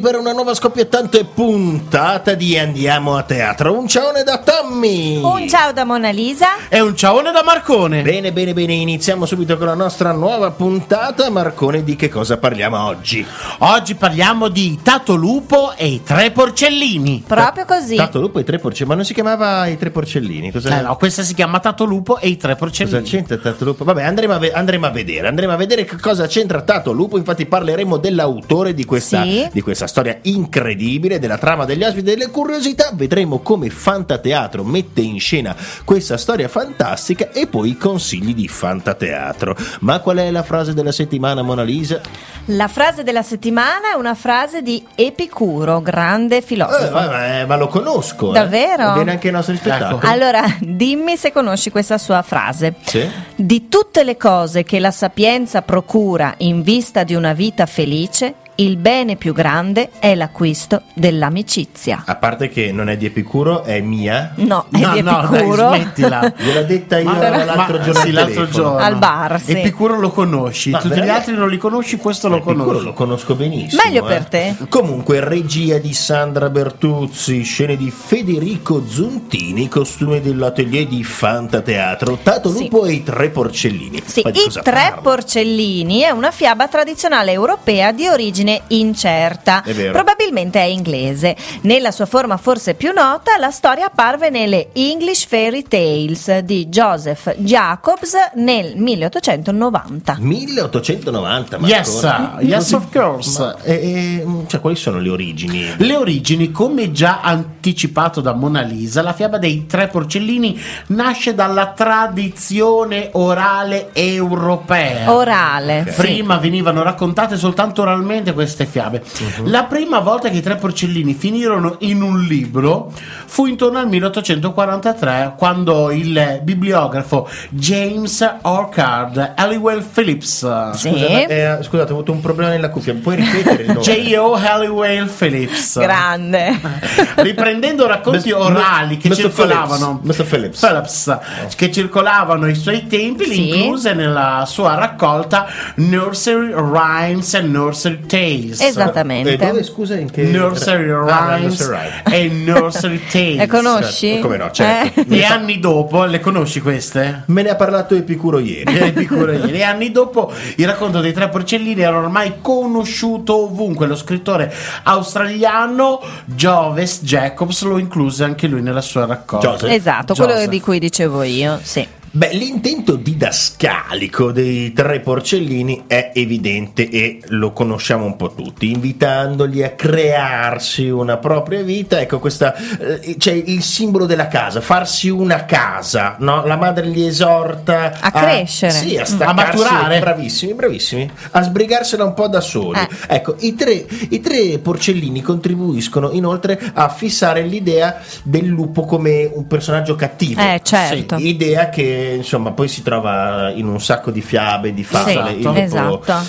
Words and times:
per 0.00 0.16
una 0.16 0.32
nuova 0.32 0.54
scoppiettante 0.54 1.24
puntata 1.24 2.34
di 2.34 2.58
Andiamo 2.58 3.16
a 3.16 3.22
teatro. 3.22 3.76
Un 3.76 3.86
ciaone 3.86 4.22
da 4.22 4.38
Tommy. 4.70 5.22
Un 5.22 5.48
ciao 5.48 5.72
da 5.72 5.84
Mona 5.84 6.10
Lisa. 6.10 6.66
E 6.68 6.80
un 6.80 6.96
ciaone 6.96 7.30
da 7.30 7.44
Marcone. 7.44 8.02
Bene, 8.02 8.32
bene, 8.32 8.52
bene, 8.52 8.72
iniziamo 8.74 9.24
subito 9.24 9.56
con 9.56 9.68
la 9.68 9.74
nostra 9.74 10.10
nuova 10.10 10.50
puntata. 10.50 11.30
Marcone, 11.30 11.84
di 11.84 11.94
che 11.94 12.08
cosa 12.08 12.36
parliamo 12.36 12.82
oggi? 12.84 13.24
Oggi 13.58 13.94
parliamo 13.94 14.48
di 14.48 14.76
Tato 14.82 15.14
Lupo 15.14 15.72
e 15.76 15.86
i 15.86 16.02
tre 16.02 16.32
porcellini. 16.32 17.22
Proprio 17.24 17.64
così. 17.64 17.94
Tato 17.94 18.20
Lupo 18.20 18.38
e 18.38 18.40
i 18.40 18.44
tre 18.44 18.58
porcellini, 18.58 18.88
ma 18.88 18.96
non 18.96 19.04
si 19.04 19.14
chiamava 19.14 19.68
i 19.68 19.78
tre 19.78 19.90
porcellini? 19.90 20.50
Cosa, 20.50 20.76
Eh 20.80 20.82
no, 20.82 20.96
questa 20.96 21.22
si 21.22 21.34
chiama 21.34 21.60
Tato 21.60 21.84
Lupo 21.84 22.18
e 22.18 22.26
i 22.26 22.36
tre 22.36 22.54
cosa 22.54 22.64
porcellini. 22.64 23.04
c'entra 23.04 23.36
Tato 23.36 23.64
Lupo? 23.64 23.84
Vabbè, 23.84 24.02
andremo 24.02 24.32
a, 24.32 24.38
ve- 24.38 24.52
andremo 24.52 24.86
a 24.86 24.90
vedere, 24.90 25.28
andremo 25.28 25.52
a 25.52 25.56
vedere 25.56 25.84
che 25.84 25.96
cosa 26.00 26.26
c'entra 26.26 26.62
Tato 26.62 26.90
Lupo. 26.90 27.16
Infatti 27.18 27.46
parleremo 27.46 27.98
dell'autore 27.98 28.74
di 28.74 28.84
questa, 28.84 29.22
Sì. 29.22 29.48
di 29.52 29.60
questa 29.60 29.86
storia 29.86 30.18
incredibile, 30.22 31.20
della 31.20 31.38
trama 31.38 31.64
degli 31.64 31.84
ospiti, 31.84 32.02
delle 32.02 32.30
curiosità. 32.30 32.90
Vedremo 32.94 33.38
come 33.38 33.70
Fantateatro 33.70 34.54
mette 34.64 35.00
in 35.00 35.18
scena 35.20 35.54
questa 35.84 36.16
storia 36.16 36.48
fantastica 36.48 37.30
e 37.32 37.46
poi 37.46 37.70
i 37.70 37.76
consigli 37.76 38.34
di 38.34 38.48
Fantateatro. 38.48 39.56
Ma 39.80 40.00
qual 40.00 40.18
è 40.18 40.30
la 40.30 40.42
frase 40.42 40.74
della 40.74 40.92
settimana, 40.92 41.42
Mona 41.42 41.62
Lisa? 41.62 42.00
La 42.46 42.68
frase 42.68 43.02
della 43.02 43.22
settimana 43.22 43.92
è 43.92 43.96
una 43.96 44.14
frase 44.14 44.62
di 44.62 44.84
Epicuro, 44.94 45.80
grande 45.80 46.36
Eh, 46.38 46.42
filosofo. 46.42 46.92
ma, 46.92 47.06
ma- 47.08 47.46
ma 47.46 47.56
lo 47.56 47.68
conosco. 47.68 48.30
eh. 48.30 48.32
Davvero? 48.32 48.94
Viene 48.94 49.12
anche 49.12 49.28
ai 49.28 49.32
nostri 49.32 49.56
spettacoli. 49.56 50.06
Allora, 50.06 50.42
dimmi 50.60 51.16
se 51.16 51.32
conosci 51.32 51.70
questa 51.70 51.98
sua 51.98 52.22
frase. 52.22 52.74
Sì? 52.84 53.08
Di 53.34 53.68
tutte 53.68 54.04
le 54.04 54.16
cose 54.16 54.62
che 54.64 54.78
la 54.78 54.90
sapienza 54.90 55.62
procura 55.62 56.34
in 56.38 56.62
vista 56.62 57.02
di 57.02 57.14
una 57.14 57.32
vita 57.32 57.66
felice, 57.66 58.34
il 58.58 58.76
bene 58.78 59.16
più 59.16 59.32
grande 59.34 59.90
è 59.98 60.14
l'acquisto 60.14 60.82
dell'amicizia. 60.94 62.02
A 62.06 62.16
parte 62.16 62.48
che 62.48 62.72
non 62.72 62.88
è 62.88 62.96
di 62.96 63.04
Epicuro, 63.06 63.64
è 63.64 63.80
mia. 63.80 64.32
No, 64.36 64.66
è 64.72 64.78
No, 64.78 64.92
di 64.94 65.02
no, 65.02 65.26
dai, 65.30 65.36
Epicuro. 65.40 65.74
smettila. 65.74 66.32
Gliel'ho 66.36 66.62
detta 66.64 66.98
io 66.98 67.10
Ma- 67.10 67.44
l'altro 67.44 67.76
ma- 67.78 67.84
giorno. 67.84 68.00
sì, 68.00 68.08
al 68.08 68.14
l'altro 68.14 68.48
giorno. 68.48 68.76
Al 68.78 68.96
bar, 68.96 69.40
sì. 69.40 69.52
Epicuro 69.52 69.98
lo 70.00 70.10
conosci, 70.10 70.70
Ma 70.70 70.78
tutti 70.78 71.00
gli 71.00 71.08
altri 71.08 71.34
non 71.34 71.48
li 71.50 71.58
conosci, 71.58 71.96
questo 71.98 72.28
lo 72.28 72.36
Epicuro 72.36 72.64
conosci. 72.64 72.84
lo 72.84 72.92
conosco 72.94 73.34
benissimo. 73.34 73.82
Meglio 73.84 74.04
eh. 74.04 74.08
per 74.08 74.24
te. 74.24 74.56
Comunque, 74.68 75.20
regia 75.20 75.78
di 75.78 75.92
Sandra 75.92 76.48
Bertuzzi, 76.48 77.42
scene 77.42 77.76
di 77.76 77.90
Federico 77.90 78.82
Zuntini, 78.86 79.68
costume 79.68 80.20
dell'atelier 80.22 80.86
di 80.86 81.04
Fantateatro, 81.04 82.18
Tato 82.22 82.50
Sì. 82.50 82.62
Lupo 82.62 82.86
e 82.86 82.92
i 82.92 83.02
tre 83.02 83.28
porcellini. 83.28 84.02
Sì, 84.04 84.20
I 84.20 84.32
tre 84.32 84.62
parla? 84.62 85.00
porcellini 85.02 86.00
è 86.00 86.10
una 86.10 86.30
fiaba 86.30 86.68
tradizionale 86.68 87.32
europea 87.32 87.92
di 87.92 88.06
origine 88.08 88.44
incerta. 88.68 89.62
È 89.62 89.72
vero. 89.72 89.92
Probabilmente 89.92 90.58
è 90.60 90.64
inglese. 90.64 91.36
Nella 91.62 91.90
sua 91.90 92.06
forma 92.06 92.36
forse 92.36 92.74
più 92.74 92.92
nota, 92.92 93.36
la 93.38 93.50
storia 93.50 93.86
apparve 93.86 94.30
nelle 94.30 94.68
English 94.72 95.26
Fairy 95.26 95.62
Tales 95.62 96.38
di 96.40 96.66
Joseph 96.66 97.34
Jacobs 97.38 98.14
nel 98.34 98.76
1890. 98.76 100.16
1890, 100.20 101.58
ma 101.58 101.66
Yes, 101.66 102.04
ancora? 102.04 102.40
yes, 102.42 102.72
of 102.72 102.92
course. 102.92 103.38
Ma, 103.38 103.56
eh, 103.62 103.72
eh, 103.72 104.26
cioè, 104.46 104.60
quali 104.60 104.76
sono 104.76 104.98
le 104.98 105.08
origini? 105.08 105.74
Le 105.76 105.96
origini, 105.96 106.50
come 106.50 106.92
già 106.92 107.20
anticipato 107.22 108.20
da 108.20 108.32
Mona 108.34 108.60
Lisa, 108.62 109.02
la 109.02 109.12
fiaba 109.12 109.38
dei 109.38 109.66
tre 109.66 109.88
porcellini 109.88 110.58
nasce 110.88 111.34
dalla 111.34 111.72
tradizione 111.72 113.10
orale 113.12 113.90
europea. 113.92 115.12
Orale. 115.12 115.80
Ok. 115.80 115.90
sì. 115.92 116.00
Prima 116.00 116.36
venivano 116.36 116.82
raccontate 116.82 117.36
soltanto 117.36 117.82
oralmente 117.82 118.32
queste 118.36 118.64
fiabe. 118.66 119.02
Mhm. 119.40 119.50
La 119.50 119.64
prima 119.64 119.98
volta 119.98 120.28
che 120.30 120.36
i 120.36 120.42
tre 120.42 120.54
porcellini 120.56 121.14
finirono 121.14 121.76
in 121.80 122.02
un 122.02 122.20
libro 122.20 122.92
fu 123.26 123.46
intorno 123.46 123.78
al 123.78 123.88
1843, 123.88 125.34
quando 125.36 125.90
il 125.90 126.40
bibliografo 126.42 127.28
James 127.50 128.36
Orchard 128.42 129.32
Halliwell 129.36 129.82
Phillips. 129.82 130.70
Sì. 130.74 130.88
Scusa, 130.90 131.08
ma, 131.08 131.26
eh, 131.26 131.58
scusate, 131.62 131.90
ho 131.92 131.96
avuto 131.96 132.12
un 132.12 132.20
problema 132.20 132.50
nella 132.50 132.70
cuffia. 132.70 132.94
Puoi 132.94 133.16
ripetere 133.16 133.62
il 133.64 133.68
nome? 133.68 133.80
J.O. 133.82 134.34
Halliwell 134.34 135.08
Phillips. 135.08 135.78
Grande. 135.80 136.60
Riprendendo 137.16 137.86
racconti 137.86 138.30
Mr. 138.30 138.36
orali 138.36 138.96
che 138.98 139.08
Mr. 139.08 139.14
circolavano. 139.16 139.98
Phillips. 140.00 140.18
Mr. 140.18 140.26
Phillips. 140.26 140.60
Phillips, 140.60 141.18
che 141.56 141.72
circolavano 141.72 142.44
ai 142.44 142.54
suoi 142.54 142.86
tempi, 142.86 143.26
le 143.26 143.34
Sì. 143.34 143.48
incluse 143.48 143.92
nella 143.94 144.44
sua 144.46 144.74
raccolta 144.74 145.46
Nursery 145.76 146.52
Rhymes 146.54 147.34
and 147.34 147.50
Nursery 147.50 148.00
Tales. 148.06 148.25
Esattamente. 148.34 149.32
E 149.32 149.36
dove, 149.36 149.62
scusa, 149.62 149.96
in 149.96 150.10
che... 150.10 150.22
Nursery 150.24 150.90
Ah, 150.90 151.36
Rhymes 151.36 151.70
e 152.10 152.28
Nursery 152.28 153.00
Tales. 153.10 153.36
Le 153.36 153.46
conosci? 153.46 154.06
Certo, 154.08 154.20
come 154.22 154.36
no, 154.36 154.50
certo. 154.50 155.00
Eh? 155.00 155.16
E 155.18 155.24
anni 155.24 155.58
dopo, 155.58 156.04
le 156.04 156.20
conosci 156.20 156.60
queste? 156.60 157.22
Me 157.26 157.42
ne 157.42 157.50
ha 157.50 157.56
parlato 157.56 157.94
Epicuro 157.94 158.38
ieri. 158.38 158.64
Eh, 158.86 158.92
piccolo 158.92 159.32
ieri. 159.32 159.52
E 159.58 159.62
anni 159.62 159.90
dopo 159.90 160.32
il 160.56 160.66
racconto 160.66 161.00
dei 161.00 161.12
tre 161.12 161.28
porcellini 161.28 161.80
era 161.80 161.96
ormai 161.96 162.34
conosciuto 162.40 163.44
ovunque. 163.44 163.86
Lo 163.86 163.96
scrittore 163.96 164.52
australiano 164.84 166.00
Joves 166.24 167.00
Jacobs 167.02 167.62
lo 167.62 167.78
incluse 167.78 168.24
anche 168.24 168.46
lui 168.46 168.62
nella 168.62 168.80
sua 168.80 169.06
raccolta. 169.06 169.50
Joseph. 169.52 169.70
Esatto, 169.70 170.14
quello 170.14 170.32
Joseph. 170.32 170.48
di 170.50 170.60
cui 170.60 170.78
dicevo 170.78 171.22
io, 171.22 171.58
sì. 171.62 171.86
Beh, 172.16 172.32
l'intento 172.32 172.96
didascalico 172.96 174.32
dei 174.32 174.72
tre 174.72 175.00
porcellini 175.00 175.84
è 175.86 176.12
evidente 176.14 176.88
e 176.88 177.20
lo 177.26 177.52
conosciamo 177.52 178.06
un 178.06 178.16
po' 178.16 178.32
tutti, 178.32 178.70
invitandoli 178.70 179.62
a 179.62 179.72
crearsi 179.72 180.88
una 180.88 181.18
propria 181.18 181.60
vita. 181.60 182.00
Ecco, 182.00 182.18
questa 182.18 182.54
eh, 182.54 183.16
c'è 183.18 183.32
il 183.32 183.62
simbolo 183.62 184.06
della 184.06 184.28
casa, 184.28 184.62
farsi 184.62 185.10
una 185.10 185.44
casa, 185.44 186.16
no? 186.20 186.46
La 186.46 186.56
madre 186.56 186.86
li 186.86 187.06
esorta 187.06 187.92
A 188.00 188.10
crescere. 188.10 188.72
sì, 188.72 188.96
a, 188.96 189.04
Mm. 189.06 189.20
A 189.20 189.32
maturare. 189.34 189.98
Bravissimi, 189.98 190.54
bravissimi, 190.54 191.10
a 191.32 191.42
sbrigarsela 191.42 192.04
un 192.04 192.14
po' 192.14 192.28
da 192.28 192.40
soli. 192.40 192.78
Eh. 192.78 192.88
Ecco, 193.16 193.36
i 193.40 193.54
tre, 193.54 193.84
i 194.08 194.20
tre 194.20 194.58
porcellini 194.58 195.20
contribuiscono 195.20 196.10
inoltre 196.12 196.58
a 196.72 196.88
fissare 196.88 197.42
l'idea 197.42 198.00
del 198.22 198.46
lupo 198.46 198.84
come 198.86 199.30
un 199.30 199.46
personaggio 199.46 199.96
cattivo. 199.96 200.40
Eh, 200.40 200.60
certo. 200.64 201.18
Sì, 201.18 201.28
idea 201.28 201.68
che 201.68 202.04
insomma 202.14 202.52
poi 202.52 202.68
si 202.68 202.82
trova 202.82 203.50
in 203.50 203.66
un 203.66 203.80
sacco 203.80 204.10
di 204.10 204.20
fiabe, 204.22 204.72
di 204.72 204.84
favole. 204.84 205.34
Sì, 205.36 205.42
lupo- 205.42 205.58
esatto. 205.58 206.26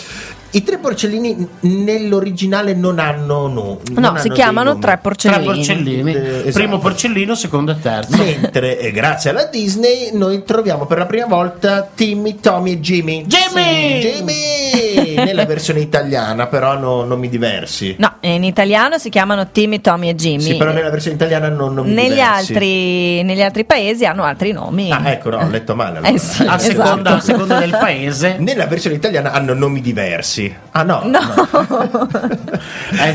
I 0.52 0.64
tre 0.64 0.78
porcellini 0.78 1.48
nell'originale 1.62 2.74
non 2.74 3.00
hanno 3.00 3.48
no, 3.48 3.48
non 3.48 3.80
No, 3.96 4.08
hanno 4.10 4.20
si 4.20 4.30
chiamano 4.30 4.80
tre 4.80 4.98
porcellini. 4.98 5.44
Tre 5.44 5.54
porcellini. 5.54 6.14
Eh, 6.14 6.38
esatto. 6.40 6.52
Primo 6.52 6.80
porcellino, 6.80 7.36
secondo 7.36 7.72
e 7.72 7.80
terzo. 7.80 8.18
Mentre 8.18 8.80
eh, 8.80 8.92
grazie 8.92 9.32
alla 9.32 9.46
Disney 9.46 10.12
noi 10.14 10.44
troviamo 10.44 10.86
per 10.86 11.00
la 11.00 11.06
prima 11.06 11.26
volta 11.26 11.88
Timmy, 11.94 12.40
Tommy 12.40 12.72
e 12.74 12.80
Jimmy. 12.80 13.26
Jimmy! 13.26 14.02
Sì, 14.02 14.08
Jimmy! 14.10 15.16
Nella 15.26 15.46
versione 15.46 15.80
italiana 15.82 16.48
però 16.48 16.72
hanno 16.72 17.04
nomi 17.04 17.28
diversi. 17.30 17.96
No, 18.00 18.16
in 18.22 18.44
italiano 18.44 18.98
si 18.98 19.10
chiamano 19.10 19.50
Timmy, 19.52 19.82
Tommy 19.82 20.10
e 20.10 20.16
Jimmy. 20.16 20.42
Sì, 20.42 20.56
però 20.56 20.72
nella 20.72 20.90
versione 20.90 21.16
italiana 21.16 21.48
hanno 21.48 21.70
nomi 21.70 21.94
negli, 21.94 22.10
diversi. 22.14 22.52
altri, 22.52 23.24
negli 23.24 23.42
altri 23.42 23.66
paesi 23.66 24.06
hanno 24.06 24.24
altri 24.24 24.52
nomi. 24.54 24.92
Ah, 24.92 25.02
ecco, 25.12 25.30
no, 25.32 25.38
ho 25.38 25.50
letto 25.50 25.76
male. 25.76 25.98
allora. 25.98 26.14
Eh 26.14 26.18
sì, 26.20 26.44
A 26.44 26.56
esatto. 26.56 26.60
seconda, 26.60 27.16
a 27.16 27.20
seconda 27.20 27.60
del 27.60 27.72
paese. 27.72 28.38
Nella 28.40 28.66
versione 28.68 28.96
italiana 28.96 29.32
hanno 29.32 29.54
nomi 29.54 29.82
diversi. 29.82 30.37
Ah 30.74 30.84
no. 30.84 31.02
No. 31.06 31.20
Eh 31.20 32.36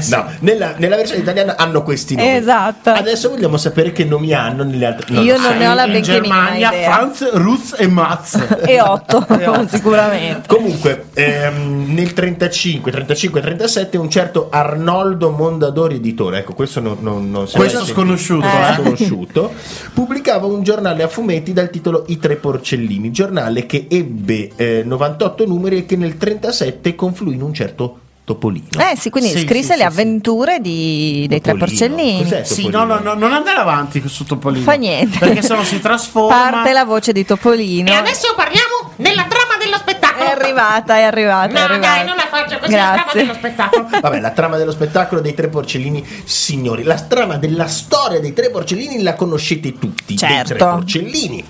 sì. 0.00 0.10
No, 0.10 0.26
nella, 0.40 0.74
nella 0.76 0.96
versione 0.96 1.20
italiana 1.20 1.56
hanno 1.56 1.82
questi 1.82 2.14
nomi. 2.14 2.36
Esatto. 2.36 2.90
Adesso 2.90 3.30
vogliamo 3.30 3.56
sapere 3.56 3.92
che 3.92 4.04
nomi 4.04 4.32
hanno 4.32 4.64
nelle 4.64 4.86
altre. 4.86 5.14
Io 5.20 5.36
lo 5.36 5.48
non 5.48 5.58
ne 5.58 5.68
ho 5.68 5.74
la 5.74 5.86
benché 5.86 6.02
Germania, 6.02 6.68
idea. 6.68 6.92
Franz, 6.92 7.32
Ruz 7.32 7.74
e 7.78 7.86
Maz. 7.86 8.38
E 8.72 8.80
otto, 8.80 9.26
sicuramente. 9.68 10.48
Comunque, 10.48 11.06
ehm, 11.14 11.92
nel 11.92 12.12
35, 12.12 12.90
35 12.90 13.40
37 13.40 13.96
un 13.98 14.08
certo 14.08 14.48
Arnoldo 14.50 15.30
Mondadori 15.30 15.96
editore, 15.96 16.38
ecco 16.38 16.54
questo 16.54 16.80
non, 16.80 16.98
non, 17.00 17.30
non 17.30 17.48
si 17.48 17.56
Questo 17.56 17.84
sconosciuto, 17.84 18.46
eh. 18.46 18.74
sconosciuto, 18.74 19.52
pubblicava 19.92 20.46
un 20.46 20.62
giornale 20.62 21.02
a 21.02 21.08
fumetti 21.08 21.52
dal 21.52 21.70
titolo 21.70 22.04
I 22.08 22.18
Tre 22.18 22.36
Porcellini, 22.36 23.10
giornale 23.10 23.66
che 23.66 23.86
ebbe 23.90 24.50
eh, 24.56 24.82
98 24.84 25.46
numeri 25.46 25.78
e 25.78 25.86
che 25.86 25.96
nel 25.96 26.16
37 26.16 26.94
confluì 26.94 27.34
in 27.34 27.42
un 27.42 27.52
certo 27.52 27.98
Topolino. 28.24 28.68
Eh 28.78 28.96
sì, 28.96 29.10
quindi 29.10 29.30
Sì, 29.30 29.40
scrisse 29.40 29.72
sì, 29.72 29.78
le 29.78 29.78
sì, 29.78 29.82
avventure 29.82 30.60
di- 30.60 31.26
dei 31.28 31.40
tre 31.40 31.56
porcellini. 31.56 32.24
Sì, 32.44 32.68
no, 32.68 32.84
no, 32.84 33.00
no, 33.00 33.14
non 33.14 33.32
andare 33.32 33.58
avanti 33.58 34.00
su 34.06 34.24
Topolino. 34.24 34.62
Fa 34.64 34.74
niente. 34.74 35.18
Perché 35.18 35.42
se 35.42 35.54
no 35.54 35.64
si 35.64 35.80
trasforma. 35.82 36.50
Parte 36.50 36.72
la 36.72 36.84
voce 36.84 37.12
di 37.12 37.24
Topolino. 37.24 37.90
E 37.90 37.94
adesso 37.94 38.32
parliamo 38.36 38.92
della 38.94 39.24
trama 39.24 39.56
dello 39.60 39.76
spettacolo. 39.76 40.24
È 40.24 40.30
arrivata, 40.30 40.96
è 40.98 41.02
arrivata. 41.02 41.48
è 41.48 41.52
No, 41.52 41.64
arrivata. 41.64 41.94
dai, 41.96 42.06
non 42.06 42.14
la 42.16 42.26
faccio 42.30 42.58
così, 42.60 42.72
la 42.72 42.92
trama 42.94 43.12
dello 43.12 43.24
Grazie. 43.32 43.34
spettacolo. 43.34 43.88
Vabbè, 44.00 44.20
la 44.20 44.30
trama 44.30 44.56
dello 44.56 44.70
spettacolo 44.72 45.20
dei 45.20 45.34
tre 45.34 45.48
porcellini, 45.48 46.06
signori, 46.24 46.84
la 46.84 47.00
trama 47.00 47.38
della 47.38 47.66
storia 47.66 48.20
dei 48.20 48.32
tre 48.32 48.50
porcellini 48.50 49.02
la 49.02 49.14
conoscete 49.14 49.72
tutti, 49.78 50.14
dei 50.14 50.16
tre 50.16 50.44
Certo. 50.46 50.64
porcellini. 50.64 51.44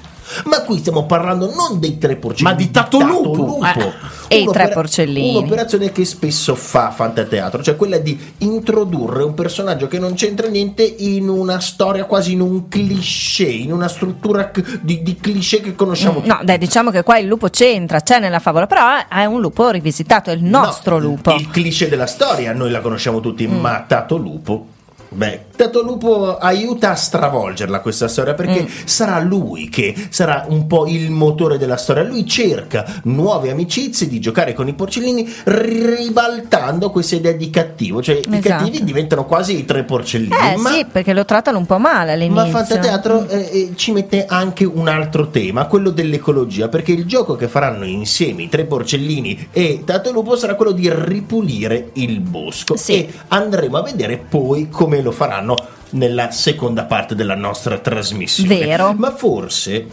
Ma 0.45 0.63
qui 0.63 0.79
stiamo 0.79 1.07
parlando 1.07 1.53
non 1.55 1.79
dei 1.79 1.99
tre 1.99 2.17
porcellini, 2.17 2.55
Ma 2.55 2.61
di 2.61 2.71
Tato 2.71 3.01
Lupo. 3.01 3.35
Lupo. 3.35 3.67
Eh. 3.67 3.93
E 4.29 4.41
i 4.43 4.47
tre 4.47 4.71
porcellini. 4.71 5.37
Un'operazione 5.37 5.93
che 5.93 6.05
spesso 6.05 6.55
fa 6.55 6.91
fantateatro, 6.91 7.63
cioè 7.63 7.77
quella 7.77 7.99
di 7.99 8.19
introdurre 8.39 9.23
un 9.23 9.35
personaggio 9.35 9.89
che 9.89 9.99
non 9.99 10.15
c'entra 10.15 10.49
niente 10.49 10.83
in 10.83 11.29
una 11.29 11.61
storia 11.61 12.05
quasi 12.05 12.33
in 12.33 12.41
un 12.41 12.69
cliché, 12.69 13.45
in 13.45 13.73
una 13.73 13.89
struttura 13.89 14.51
di, 14.81 15.03
di 15.03 15.17
cliché 15.17 15.61
che 15.61 15.75
conosciamo 15.75 16.23
No, 16.25 16.41
dai, 16.43 16.59
diciamo 16.59 16.91
che 16.91 17.03
qua 17.03 17.19
il 17.19 17.27
lupo 17.27 17.49
c'entra, 17.49 18.01
c'è 18.01 18.19
nella 18.21 18.39
favola, 18.39 18.67
però 18.67 19.07
è 19.09 19.25
un 19.25 19.41
lupo 19.41 19.69
rivisitato, 19.71 20.31
è 20.31 20.35
il 20.35 20.45
nostro 20.45 20.99
No, 20.99 21.05
lupo. 21.05 21.33
Mm. 21.33 21.37
Il 21.37 21.51
cliché 21.51 21.89
della 21.89 22.07
storia, 22.07 22.53
noi 22.53 22.71
la 22.71 22.81
conosciamo 22.81 23.21
tutti, 23.21 23.47
ma 23.47 23.85
Tato 23.87 24.17
Lupo. 24.17 24.67
Beh, 25.15 25.45
Tato 25.57 25.83
Lupo 25.83 26.37
aiuta 26.39 26.91
a 26.91 26.95
stravolgerla 26.95 27.81
questa 27.81 28.09
storia 28.09 28.35
perché 28.35 28.63
Mm. 28.63 28.67
sarà 28.85 29.21
lui 29.21 29.69
che 29.69 29.95
sarà 30.11 30.47
un 30.49 30.67
po' 30.67 30.87
il 30.87 31.11
motore 31.11 31.59
della 31.59 31.77
storia. 31.77 32.03
Lui 32.03 32.27
cerca 32.27 33.01
nuove 33.05 33.51
amicizie, 33.51 34.09
di 34.09 34.19
giocare 34.21 34.55
con 34.55 34.69
i 34.69 34.75
porcellini, 34.75 35.31
ribaltando 35.45 36.91
questa 36.91 37.17
idea 37.17 37.33
di 37.33 37.51
cattivo. 37.51 38.03
Cioè, 38.03 38.17
i 38.17 38.19
Esatto. 38.31 38.41
cattivi 38.49 38.85
diventano 38.85 39.25
quasi 39.27 39.59
i 39.59 39.65
tre 39.65 39.85
porcellini. 39.85 40.35
Eh 40.53 40.57
ma 40.57 40.71
sì, 40.71 40.85
perché 40.91 41.13
lo 41.13 41.25
trattano 41.25 41.59
un 41.59 41.67
po' 41.67 41.79
male 41.79 42.13
all'inizio. 42.13 42.43
ma 42.45 42.49
Fantateatro 42.51 43.29
eh, 43.29 43.39
eh, 43.53 43.73
ci 43.77 43.93
mette 43.93 44.25
anche 44.27 44.65
un 44.65 44.89
altro 44.89 45.29
tema, 45.29 45.67
quello 45.67 45.91
dell'ecologia, 45.91 46.69
perché 46.69 46.93
il 46.93 47.05
gioco 47.07 47.37
che 47.37 47.49
faranno 47.49 47.85
insieme 47.85 48.43
i 48.43 48.49
tre 48.49 48.65
porcellini 48.65 49.49
e 49.53 49.83
Tato 49.85 50.11
Lupo 50.13 50.37
sarà 50.37 50.55
quello 50.55 50.73
di 50.73 50.91
ripulire 50.93 51.91
il 51.95 52.21
bosco 52.21 52.77
Sì. 52.77 52.93
e 52.95 53.13
andremo 53.29 53.77
a 53.79 53.83
vedere 53.83 54.17
poi 54.19 54.69
come 54.71 55.02
lo 55.03 55.13
faranno 55.13 55.67
nella 55.91 56.31
seconda 56.31 56.85
parte 56.85 57.15
della 57.15 57.35
nostra 57.35 57.79
trasmissione. 57.79 58.59
Vero. 58.59 58.93
Ma 58.95 59.15
forse 59.15 59.87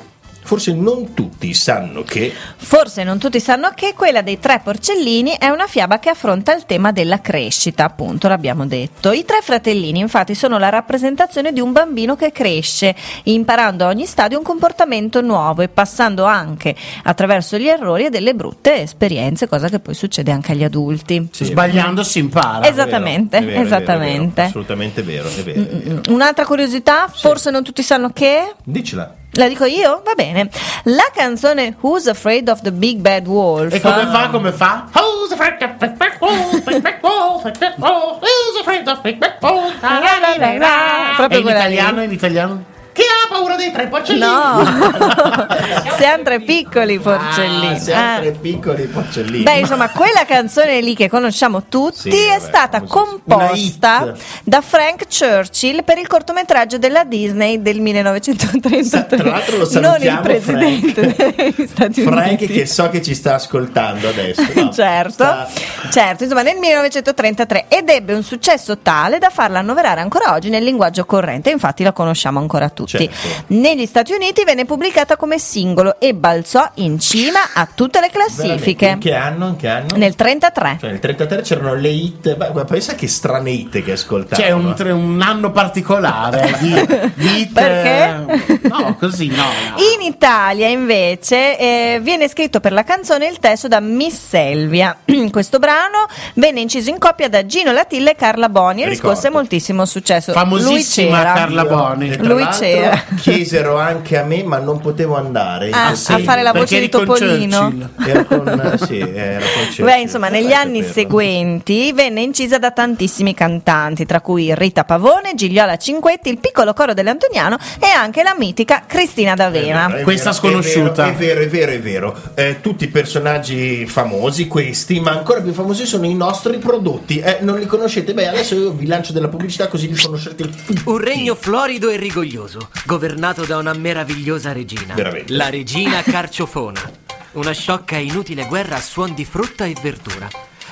forse 0.50 0.74
non 0.74 1.14
tutti 1.14 1.54
sanno 1.54 2.02
che 2.02 2.34
Forse 2.56 3.04
non 3.04 3.20
tutti 3.20 3.40
sanno 3.40 3.70
che 3.76 3.94
quella 3.94 4.24
dei 4.24 4.40
tre 4.40 4.62
porcellini 4.64 5.36
è 5.38 5.50
una 5.50 5.68
fiaba 5.68 6.00
che 6.00 6.10
affronta 6.10 6.56
il 6.56 6.66
tema 6.66 6.92
della 6.92 7.22
crescita, 7.22 7.86
appunto, 7.86 8.28
l'abbiamo 8.28 8.66
detto. 8.66 9.12
I 9.12 9.26
tre 9.26 9.42
fratellini, 9.44 10.00
infatti, 10.00 10.34
sono 10.34 10.58
la 10.58 10.70
rappresentazione 10.70 11.54
di 11.54 11.60
un 11.60 11.72
bambino 11.72 12.16
che 12.16 12.32
cresce, 12.32 12.96
imparando 13.26 13.86
a 13.86 13.90
ogni 13.90 14.08
stadio 14.08 14.40
un 14.40 14.44
comportamento 14.44 15.22
nuovo 15.22 15.62
e 15.62 15.68
passando 15.68 16.24
anche 16.24 16.76
attraverso 17.04 17.58
gli 17.60 17.68
errori 17.68 18.06
e 18.06 18.10
delle 18.10 18.34
brutte 18.34 18.82
esperienze, 18.82 19.48
cosa 19.48 19.70
che 19.70 19.80
poi 19.80 19.94
succede 19.94 20.32
anche 20.32 20.54
agli 20.54 20.64
adulti. 20.64 21.30
Sbagliando 21.32 22.04
si 22.04 22.18
impara. 22.18 22.68
Esattamente, 22.68 23.38
È 23.38 23.42
vero, 23.42 23.52
è 23.52 23.54
vero, 23.54 23.62
è 23.62 23.68
vero, 23.70 23.76
esattamente. 23.76 24.42
assolutamente 24.42 25.04
vero, 25.04 25.30
è 25.30 25.44
vero, 25.44 25.62
è 25.62 25.66
vero. 25.66 26.02
Un'altra 26.10 26.44
curiosità, 26.46 27.08
forse 27.08 27.52
non 27.52 27.64
tutti 27.64 27.84
sanno 27.84 28.10
che 28.10 28.56
Dicela. 28.64 29.19
La 29.40 29.48
dico 29.48 29.64
io? 29.64 30.02
Va 30.04 30.16
bene. 30.16 30.50
La 30.84 31.08
canzone 31.14 31.78
Who's 31.80 32.08
Afraid 32.08 32.50
of 32.50 32.60
the 32.60 32.74
Big 32.74 32.98
Bad 33.00 33.26
Wolf? 33.26 33.74
E 33.74 33.80
come 33.80 34.06
fa? 34.12 34.28
Come 34.30 34.52
fa? 34.52 34.90
Who's 34.94 35.32
afraid 35.32 35.62
of 35.62 35.78
big 35.80 35.96
bad 35.96 36.18
wolf? 36.20 36.64
Big 36.66 36.82
bad 36.82 37.00
wolf, 37.02 37.44
big 37.44 37.58
bad 37.58 37.76
wolf. 37.78 38.20
Who's 38.20 38.60
afraid 38.60 38.86
of 38.86 39.02
big 39.02 39.18
bad 39.18 39.38
wolf? 39.40 39.82
La, 39.82 40.00
la, 40.00 40.20
la, 40.20 40.36
la, 40.36 40.58
la. 40.58 41.12
E 41.12 41.16
Proprio 41.16 41.40
in 41.40 41.48
italiano? 41.48 42.02
In 42.04 42.12
italiano? 42.12 42.64
Chi 42.92 43.04
ha 43.04 43.19
paura 43.30 43.56
dei 43.56 43.72
tre 43.72 43.88
porcellini? 43.88 44.26
No, 44.26 44.64
siamo 45.98 46.24
tre 46.24 46.40
piccoli 46.42 47.00
porcellini. 47.00 47.68
Ah, 47.76 47.80
siamo 47.80 48.02
Ah. 48.16 48.18
tre 48.20 48.32
piccoli 48.32 48.84
porcellini. 48.86 49.44
Beh, 49.44 49.60
insomma, 49.60 49.90
quella 49.90 50.26
canzone 50.26 50.82
lì 50.82 50.96
che 50.96 51.10
conosciamo 51.10 51.64
tutti 51.70 52.12
Sì, 52.12 52.18
è 52.26 52.38
vabbè, 52.38 52.40
stata 52.40 52.82
composta 52.82 54.14
da 54.44 54.62
Frank 54.62 55.06
Churchill 55.08 55.84
per 55.84 55.98
il 55.98 56.08
cortometraggio 56.08 56.78
della 56.78 57.04
Disney 57.04 57.62
del 57.62 57.80
1933. 57.82 58.84
Sa- 58.84 59.04
tra 59.04 59.24
l'altro 59.24 59.58
lo 59.58 59.68
non 59.80 59.96
il 59.96 60.08
salutiamo, 60.08 60.22
presidente 60.22 61.16
degli 61.16 61.68
Stati 61.68 62.02
Frank 62.02 62.26
Uniti. 62.28 62.48
che 62.48 62.66
so 62.66 62.90
che 62.90 63.02
ci 63.02 63.14
sta 63.16 63.36
ascoltando 63.36 64.08
adesso. 64.10 64.42
no? 64.56 64.72
certo, 64.74 65.12
Sta- 65.12 65.48
certo, 65.92 66.24
insomma 66.24 66.42
nel 66.42 66.58
1933 66.58 67.66
ed 67.68 67.90
ebbe 67.90 68.14
un 68.14 68.24
successo 68.24 68.78
tale 68.80 69.18
da 69.20 69.30
farla 69.30 69.60
annoverare 69.60 70.02
ancora 70.02 70.34
oggi 70.34 70.50
nel 70.50 70.64
linguaggio 70.64 71.06
corrente, 71.06 71.50
infatti 71.50 71.84
la 71.84 71.92
conosciamo 71.92 72.40
ancora 72.40 72.70
tutti. 72.70 72.98
Certo. 72.98 73.19
Negli 73.48 73.86
Stati 73.86 74.14
Uniti 74.14 74.44
venne 74.44 74.66
pubblicata 74.66 75.16
come 75.18 75.40
singolo 75.40 76.00
e 76.00 76.14
balzò 76.14 76.70
in 76.76 77.00
cima 77.00 77.40
a 77.54 77.68
tutte 77.74 78.00
le 78.00 78.10
classifiche. 78.12 78.88
In 78.88 79.00
che 79.00 79.14
anno? 79.16 79.48
In 79.48 79.56
che 79.56 79.68
anno? 79.68 79.88
Nel 79.96 80.16
33. 80.16 80.78
Cioè, 80.80 80.90
nel 80.90 81.00
33 81.00 81.42
c'erano 81.42 81.74
le 81.76 81.90
hit. 81.90 82.36
Guarda, 82.36 82.66
pensa 82.66 82.96
che 82.96 83.08
strane 83.08 83.52
hit 83.52 83.84
che 83.84 83.92
ascoltavano. 83.94 84.48
C'è 84.48 84.52
un, 84.54 84.74
tre- 84.76 84.92
un 84.92 85.22
anno 85.22 85.52
particolare 85.52 86.56
di, 86.60 86.74
di 87.16 87.28
hit, 87.42 87.52
Perché? 87.54 88.26
eh, 88.54 88.60
No, 88.70 88.96
così 89.00 89.28
no. 89.28 89.36
no. 89.44 89.82
In 89.96 90.02
Italia 90.06 90.68
invece 90.68 91.58
eh, 91.58 92.00
viene 92.02 92.28
scritto 92.28 92.60
per 92.60 92.72
la 92.72 92.84
canzone 92.84 93.28
il 93.28 93.40
testo 93.40 93.68
da 93.68 93.80
Miss 93.80 94.28
Selvia. 94.30 94.96
Questo 95.32 95.60
brano 95.60 96.08
venne 96.36 96.60
inciso 96.62 96.90
in 96.90 96.98
coppia 97.00 97.30
da 97.30 97.46
Gino 97.46 97.72
Latilla 97.72 98.12
e 98.12 98.16
Carla 98.16 98.50
Boni 98.50 98.84
e 98.84 98.88
riscosse 98.90 99.30
moltissimo 99.30 99.86
successo. 99.86 100.32
Famosissima 100.34 101.08
Lui 101.10 101.18
c'era. 101.18 101.34
Carla 101.34 101.66
Boni. 101.66 102.18
Lui 102.18 102.46
c'era. 102.48 103.04
Chiesero 103.18 103.78
anche 103.78 104.18
a 104.18 104.24
me, 104.24 104.44
ma 104.44 104.58
non 104.60 104.80
potevo 104.80 105.18
andare. 105.18 105.70
Ah, 105.72 105.90
a 105.90 105.96
fare 105.96 106.42
la 106.42 106.54
voce 106.54 106.80
di 106.80 106.90
Topolino. 106.90 107.92
Era 108.06 108.24
con, 108.24 108.78
sì, 108.86 109.00
era 109.00 109.40
con. 109.40 109.86
Beh, 109.86 110.00
insomma, 110.00 110.30
negli 110.30 110.54
anni 110.54 110.82
saperlo. 110.82 110.94
seguenti 110.94 111.92
venne 111.94 112.22
incisa 112.22 112.58
da 112.58 112.72
tantissimi 112.72 113.34
cantanti, 113.34 114.06
tra 114.06 114.22
cui 114.22 114.54
Rita 114.56 114.84
Pavone, 114.84 115.36
Gigliola 115.36 115.78
Cinquetti, 115.78 116.30
il 116.30 116.40
piccolo 116.40 116.74
coro 116.74 116.94
dell'Antoniano 116.94 117.58
e 117.80 117.88
anche 117.88 118.24
la 118.24 118.36
mitica 118.38 118.84
Cristina 118.88 119.36
D'Avena. 119.36 119.96
È 119.96 120.02
Questa 120.02 120.32
vero, 120.32 120.42
sconosciuta. 120.42 121.10
È 121.10 121.14
vero, 121.14 121.42
è 121.42 121.48
vero, 121.48 121.72
è 121.72 121.80
vero. 121.80 121.80
è 121.80 121.80
vero. 121.80 122.16
Eh, 122.36 122.62
tutti 122.62 122.88
personaggi 122.88 123.86
famosi, 123.86 124.48
questi, 124.48 125.00
ma 125.00 125.12
ancora 125.12 125.42
più 125.42 125.54
famosi 125.54 125.86
sono 125.86 126.06
i 126.06 126.16
nostri 126.16 126.58
prodotti. 126.58 127.20
Eh, 127.20 127.40
non 127.42 127.60
li 127.60 127.66
conoscete? 127.66 128.14
Beh, 128.14 128.28
adesso 128.28 128.56
io 128.56 128.72
vi 128.72 128.86
lancio 128.86 129.14
della 129.14 129.28
pubblicità 129.28 129.68
così 129.68 129.88
li 129.88 130.00
conoscete 130.00 130.44
tutti. 130.44 130.82
Un 130.86 130.98
regno 130.98 131.36
florido 131.36 131.90
e 131.90 131.98
rigoglioso, 131.98 132.70
governato 133.00 133.46
da 133.46 133.56
una 133.56 133.72
meravigliosa 133.72 134.52
regina. 134.52 134.94
Veramente. 134.94 135.32
La 135.32 135.50
regina 135.50 136.02
Carciofona. 136.04 136.92
Una 137.34 137.54
sciocca 137.54 137.96
e 137.96 138.04
inutile 138.04 138.46
guerra 138.46 138.76
a 138.76 138.82
suon 138.82 139.14
di 139.14 139.24
frutta 139.24 139.64
e 139.64 139.74
verdura. 139.82 140.28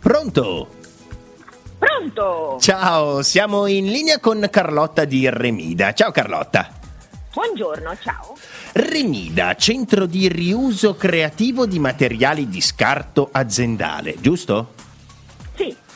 Pronto? 0.09 0.69
Pronto? 1.79 2.57
Ciao, 2.63 3.21
siamo 3.21 3.67
in 3.67 3.85
linea 3.91 4.21
con 4.21 4.49
Carlotta 4.51 5.05
di 5.05 5.29
Remida. 5.29 5.93
Ciao 5.93 6.11
Carlotta. 6.13 6.73
Buongiorno, 7.31 7.95
ciao. 8.01 8.35
Remida, 8.73 9.55
centro 9.57 10.07
di 10.07 10.29
riuso 10.29 10.95
creativo 10.95 11.67
di 11.67 11.79
materiali 11.79 12.49
di 12.49 12.63
scarto 12.63 13.29
aziendale, 13.31 14.17
giusto? 14.19 14.73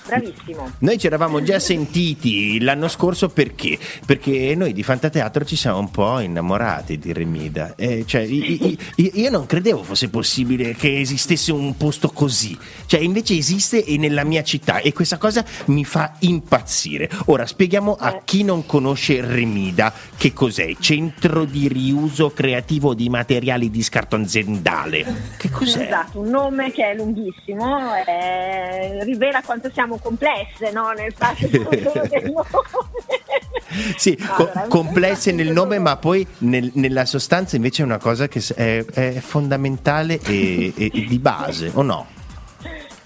Bravissimo. 0.06 0.70
Noi 0.78 0.98
ci 0.98 1.06
eravamo 1.06 1.42
già 1.42 1.58
sentiti 1.58 2.60
l'anno 2.60 2.88
scorso 2.88 3.28
perché? 3.28 3.78
Perché 4.04 4.54
noi 4.56 4.72
di 4.72 4.82
Fantateatro 4.82 5.44
ci 5.44 5.56
siamo 5.56 5.78
un 5.78 5.90
po' 5.90 6.18
innamorati 6.20 6.98
di 6.98 7.12
Remida. 7.12 7.74
Eh, 7.76 8.04
cioè, 8.06 8.22
i- 8.22 8.76
i- 8.96 9.10
io 9.14 9.30
non 9.30 9.46
credevo 9.46 9.82
fosse 9.82 10.08
possibile 10.08 10.74
che 10.74 11.00
esistesse 11.00 11.52
un 11.52 11.76
posto 11.76 12.08
così. 12.10 12.56
Cioè, 12.86 13.00
invece 13.00 13.36
esiste 13.36 13.84
e 13.84 13.96
nella 13.96 14.24
mia 14.24 14.42
città 14.42 14.78
e 14.78 14.92
questa 14.92 15.18
cosa 15.18 15.44
mi 15.66 15.84
fa 15.84 16.14
impazzire. 16.20 17.08
Ora 17.26 17.46
spieghiamo 17.46 17.96
a 17.98 18.20
chi 18.24 18.42
non 18.44 18.66
conosce 18.66 19.20
Remida 19.20 19.92
che 20.16 20.32
cos'è. 20.32 20.74
Centro 20.80 21.44
di 21.44 21.68
riuso 21.68 22.30
creativo 22.32 22.94
di 22.94 23.08
materiali 23.08 23.70
di 23.70 23.82
scarto 23.82 24.16
aziendale. 24.16 25.04
Che 25.36 25.50
cos'è? 25.50 25.86
Esatto, 25.86 26.20
un 26.20 26.28
nome 26.28 26.70
che 26.72 26.90
è 26.90 26.94
lunghissimo, 26.94 27.94
eh, 28.06 29.04
rivela 29.04 29.42
quanto 29.42 29.70
siamo 29.72 29.91
complesse 29.98 30.70
no? 30.72 30.90
nel 30.92 31.12
fatto 31.16 31.48
solo 31.48 31.68
del 32.08 32.30
nome. 32.30 32.46
Sì, 33.96 34.16
co- 34.16 34.42
Allora, 34.50 34.66
complesse 34.68 35.32
nel 35.32 35.50
nome, 35.52 35.78
ma 35.78 35.96
poi 35.96 36.26
nel- 36.38 36.70
nella 36.74 37.04
sostanza 37.06 37.56
invece 37.56 37.82
è 37.82 37.84
una 37.84 37.98
cosa 37.98 38.28
che 38.28 38.42
è, 38.54 38.84
è 38.84 39.12
fondamentale 39.20 40.20
e, 40.20 40.72
e- 40.76 40.90
e 40.92 41.04
di 41.06 41.18
base, 41.18 41.70
o 41.74 41.82
no? 41.82 42.06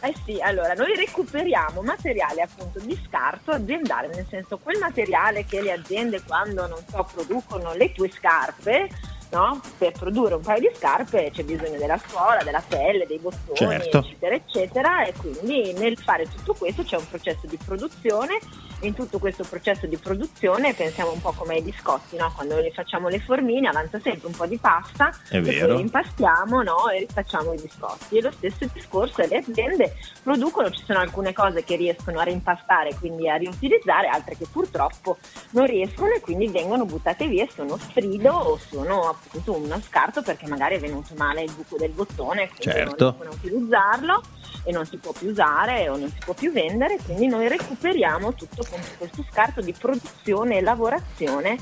Eh 0.01 0.15
sì, 0.25 0.41
allora 0.41 0.75
noi 0.75 0.95
recuperiamo 0.95 1.83
materiale 1.83 2.43
appunto 2.43 2.79
di 2.81 2.97
scarto 3.07 3.51
aziendale, 3.53 4.09
nel 4.15 4.27
senso 4.29 4.59
quel 4.59 4.79
materiale 4.79 5.45
che 5.47 5.61
le 5.63 5.73
aziende 5.73 6.23
quando 6.27 6.67
non 6.69 6.79
so 6.89 7.07
producono 7.13 7.73
le 7.75 7.93
tue 7.93 8.11
scarpe, 8.11 8.89
no? 9.31 9.61
Per 9.79 9.93
produrre 9.93 10.35
un 10.35 10.43
paio 10.43 10.61
di 10.61 10.71
scarpe 10.75 11.31
c'è 11.33 11.45
bisogno 11.45 11.79
della 11.79 11.99
suola, 12.07 12.43
della 12.43 12.63
pelle, 12.67 13.07
dei 13.07 13.19
bottoni, 13.19 13.57
Certo. 13.57 13.99
eccetera, 13.99 14.35
eccetera, 14.35 15.05
e 15.05 15.13
quindi 15.15 15.73
nel 15.75 15.97
fare 15.99 16.27
tutto 16.29 16.55
questo 16.55 16.83
c'è 16.83 16.97
un 16.97 17.09
processo 17.09 17.47
di 17.47 17.59
produzione. 17.65 18.39
In 18.87 18.95
tutto 18.95 19.19
questo 19.19 19.43
processo 19.43 19.87
di 19.87 19.97
produzione 19.97 20.73
pensiamo 20.73 21.11
un 21.13 21.21
po' 21.21 21.33
come 21.33 21.55
ai 21.55 21.63
biscotti, 21.63 22.17
no? 22.17 22.31
Quando 22.35 22.55
noi 22.55 22.71
facciamo 22.71 23.09
le 23.09 23.19
formine 23.19 23.67
avanza 23.69 23.99
sempre 23.99 24.29
un 24.29 24.33
po' 24.33 24.47
di 24.47 24.59
pasta 24.59 25.11
È 25.29 25.37
e 25.37 25.41
vero. 25.41 25.73
poi 25.75 25.81
impastiamo 25.81 26.63
no? 26.63 26.89
e 26.91 27.01
rifacciamo 27.01 27.53
i 27.53 27.61
biscotti. 27.61 28.19
E 28.19 28.23
lo 28.23 28.31
stesso 28.31 28.69
discorso 28.73 29.27
le 29.27 29.39
aziende 29.39 29.97
producono, 30.23 30.71
ci 30.71 30.85
sono 30.85 31.01
alcune 31.01 31.33
cose 31.33 31.65
che 31.65 31.75
riescono 31.75 32.21
a 32.21 32.23
rimpastare, 32.23 32.95
quindi 32.95 33.29
a 33.29 33.35
riutilizzare, 33.35 34.07
altre 34.07 34.37
che 34.37 34.47
purtroppo 34.51 35.19
non 35.51 35.67
riescono 35.67 36.13
e 36.13 36.21
quindi 36.21 36.47
vengono 36.47 36.85
buttate 36.85 37.27
via, 37.27 37.45
sono 37.53 37.77
sfrido 37.77 38.31
o 38.33 38.57
sono 38.57 39.09
appunto 39.09 39.53
uno 39.57 39.81
scarto 39.81 40.23
perché 40.23 40.47
magari 40.47 40.77
è 40.77 40.79
venuto 40.79 41.13
male 41.17 41.43
il 41.43 41.51
buco 41.53 41.77
del 41.77 41.91
bottone, 41.91 42.49
quindi 42.51 42.63
Certo. 42.63 43.05
non 43.05 43.15
riescono 43.19 43.31
a 43.31 43.35
utilizzarlo 43.35 44.23
e 44.65 44.73
non 44.73 44.87
si 44.87 44.97
può 44.97 45.13
più 45.13 45.31
usare 45.31 45.89
o 45.89 45.97
non 45.97 46.09
si 46.09 46.19
può 46.25 46.35
più 46.35 46.53
vendere, 46.53 46.99
quindi 47.05 47.27
noi 47.27 47.49
recuperiamo 47.49 48.35
tutto 48.35 48.65
con 48.69 48.76
questo 48.99 49.25
scarto 49.31 49.61
di 49.61 49.73
produzione 49.73 50.59
e 50.59 50.61
lavorazione 50.63 51.57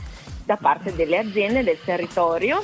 da 0.45 0.57
parte 0.57 0.95
delle 0.95 1.19
aziende 1.19 1.63
del 1.63 1.79
territorio. 1.85 2.63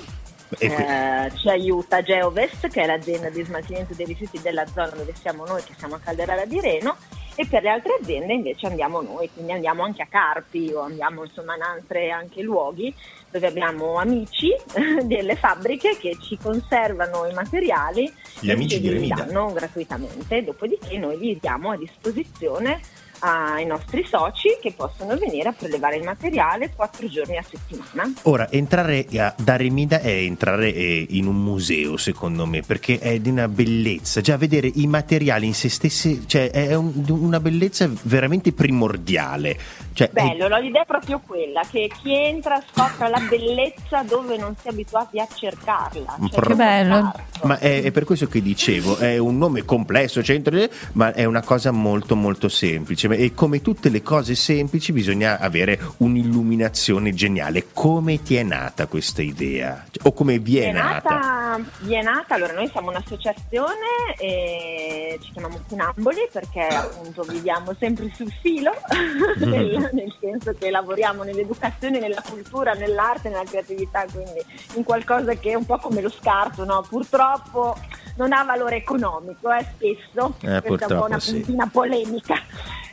Eh, 0.59 1.31
ci 1.37 1.49
aiuta 1.49 2.03
Geovest, 2.03 2.69
che 2.69 2.83
è 2.83 2.87
l'azienda 2.87 3.31
di 3.31 3.45
smaltimento 3.45 3.95
dei 3.95 4.07
rifiuti 4.07 4.41
della 4.43 4.67
zona 4.67 4.89
dove 4.89 5.15
siamo 5.15 5.47
noi, 5.47 5.63
che 5.63 5.75
siamo 5.79 5.95
a 5.95 6.01
Calderara 6.01 6.45
di 6.45 6.61
Reno, 6.61 6.97
e 7.41 7.47
per 7.47 7.63
le 7.63 7.71
altre 7.71 7.99
aziende 8.01 8.35
invece 8.35 8.67
andiamo 8.67 9.01
noi, 9.01 9.31
quindi 9.33 9.53
andiamo 9.53 9.83
anche 9.83 10.03
a 10.03 10.07
Carpi 10.07 10.73
o 10.75 10.81
andiamo 10.81 11.25
insomma 11.25 11.57
in 11.57 11.63
altri 11.63 12.11
anche 12.11 12.43
luoghi 12.43 12.95
dove 13.31 13.47
abbiamo 13.47 13.95
amici 13.95 14.51
delle 15.05 15.37
fabbriche 15.37 15.97
che 15.97 16.19
ci 16.21 16.37
conservano 16.37 17.27
i 17.27 17.33
materiali 17.33 18.13
Gli 18.41 18.51
e 18.51 18.53
amici 18.53 18.81
di 18.81 18.99
li 18.99 19.09
danno 19.09 19.53
gratuitamente, 19.53 20.45
dopodiché 20.45 20.99
noi 20.99 21.19
li 21.19 21.39
diamo 21.41 21.71
a 21.71 21.77
disposizione 21.77 22.81
ai 23.21 23.67
nostri 23.67 24.05
soci 24.05 24.57
che 24.61 24.73
possono 24.73 25.17
venire 25.17 25.49
a 25.49 25.53
prelevare 25.53 25.97
il 25.97 26.05
materiale 26.05 26.71
quattro 26.75 27.09
giorni 27.09 27.37
a 27.37 27.45
settimana. 27.49 28.13
Ora, 28.23 28.51
entrare 28.51 29.07
a- 29.17 29.35
da 29.37 29.57
Remida 29.57 30.01
è 30.01 30.11
entrare 30.11 30.73
eh, 30.75 31.07
in 31.11 31.27
un 31.27 31.37
museo, 31.43 31.97
secondo 31.97 32.47
me, 32.47 32.63
perché 32.63 32.99
è 32.99 33.19
di 33.19 33.29
una 33.31 33.49
bellezza. 33.49 34.21
Già 34.21 34.37
vedere 34.37 34.71
i 34.75 34.87
materiali 34.87 35.47
in 35.47 35.55
se 35.55 35.69
stessi, 35.69 36.25
cioè 36.27 36.51
è 36.51 36.75
un- 36.75 37.05
una 37.09 37.41
bellezza 37.41 37.91
veramente 38.03 38.53
primordiale. 38.53 39.59
Cioè, 39.93 40.09
è- 40.09 40.13
Bello, 40.13 40.49
no, 40.49 40.59
l'idea 40.59 40.83
è 40.83 40.87
proprio 40.87 41.21
quella, 41.27 41.63
che 41.71 41.91
chi 42.03 42.15
entra 42.15 42.63
scopra 42.73 43.09
la 43.09 43.21
bellezza 43.29 44.03
dove 44.03 44.37
non 44.37 44.55
si 44.61 44.69
è 44.69 44.71
abituati 44.71 45.19
a 45.19 45.27
cercarla. 45.33 46.17
Cioè 46.19 46.29
pro- 46.31 46.47
Che 46.49 46.55
bello. 46.55 47.13
Ma 47.43 47.59
è, 47.59 47.83
è 47.83 47.91
per 47.91 48.05
questo 48.05 48.27
che 48.27 48.41
dicevo, 48.43 48.97
è 48.99 49.19
un 49.19 49.37
nome 49.39 49.65
complesso, 49.65 50.23
centro, 50.23 50.59
ma 50.93 51.13
è 51.13 51.25
una 51.25 51.43
cosa 51.43 51.71
molto 51.71 52.17
molto 52.17 52.49
semplice 52.49 53.09
e 53.17 53.35
come 53.35 53.61
tutte 53.63 53.89
le 53.89 54.03
cose 54.03 54.35
semplici 54.35 54.93
bisogna 54.93 55.39
avere 55.39 55.79
un'illuminazione 55.99 57.13
geniale. 57.15 57.67
Come 57.73 58.23
ti 58.23 58.37
è 58.37 58.43
nata 58.43 58.87
questa 58.87 59.23
idea? 59.23 59.85
Cioè, 59.91 60.07
O 60.07 60.13
come 60.13 60.39
vi 60.39 60.59
è, 60.59 60.69
è 60.69 60.73
nata? 60.73 61.15
nata, 61.15 61.61
vi 61.81 61.95
è 61.95 62.03
nata, 62.03 62.35
allora 62.35 62.53
noi 62.53 62.69
siamo 62.69 62.91
un'associazione 62.91 64.15
e 64.19 65.19
ci 65.23 65.33
chiamiamo 65.33 65.61
Funamboli 65.67 66.29
perché 66.33 66.61
appunto 66.67 67.23
viviamo 67.23 67.75
sempre 67.79 68.11
sul 68.15 68.33
filo, 68.41 68.71
nel, 69.39 69.91
nel 69.93 70.15
senso 70.21 70.55
che 70.59 70.71
lavoriamo 70.71 71.23
nell'educazione, 71.23 71.99
nella 72.01 72.23
cultura, 72.29 72.73
nell'arte, 72.73 73.29
nella 73.29 73.45
creatività, 73.45 74.05
quindi 74.13 74.41
in 74.75 74.85
qualcosa 74.85 75.35
che 75.35 75.51
è 75.51 75.55
un 75.55 75.67
po' 75.67 75.79
come 75.79 76.01
lo 76.01 76.11
scarto, 76.11 76.65
no? 76.65 76.85
purtroppo 76.89 77.77
non 78.17 78.33
ha 78.33 78.43
valore 78.45 78.77
economico, 78.77 79.51
eh, 79.53 79.65
spesso, 79.75 80.35
Eh, 80.43 80.61
questa 80.63 80.87
è 80.87 80.93
un 80.93 80.99
po' 80.99 81.07
una 81.07 81.19
sì. 81.21 81.33
puntina 81.35 81.69
polemica. 81.73 82.35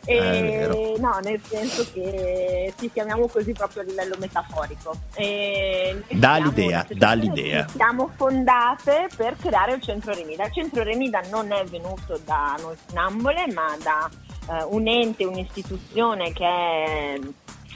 Eh, 0.08 0.18
è 0.18 0.42
vero. 0.42 0.74
E, 0.74 0.96
no, 1.00 1.20
nel 1.22 1.42
senso 1.44 1.86
che 1.92 2.74
ci 2.80 2.90
chiamiamo 2.92 3.28
così 3.28 3.52
proprio 3.52 3.82
a 3.82 3.86
livello 3.86 4.16
metaforico. 4.20 4.96
E 5.16 6.02
noi 6.10 6.20
Dà 6.20 6.36
siamo 6.36 6.50
l'idea, 6.50 6.66
un'associazione 6.66 7.00
dà 7.00 7.14
l'idea. 7.14 7.68
Siamo 7.68 8.12
fondate 8.16 9.08
per 9.16 9.36
creare 9.38 9.74
il 9.74 9.82
centro 9.82 10.14
Remida. 10.14 10.46
Il 10.46 10.54
centro 10.54 10.84
Remida 10.84 11.22
non 11.30 11.52
è 11.52 11.64
venuto 11.66 12.20
da 12.24 12.56
noi 12.62 12.76
funambole, 12.86 13.48
ma 13.54 13.76
da 13.84 14.10
eh, 14.50 14.64
un 14.70 14.88
ente, 14.88 15.26
un'istituzione 15.26 16.32
che 16.32 16.46
è 16.46 17.20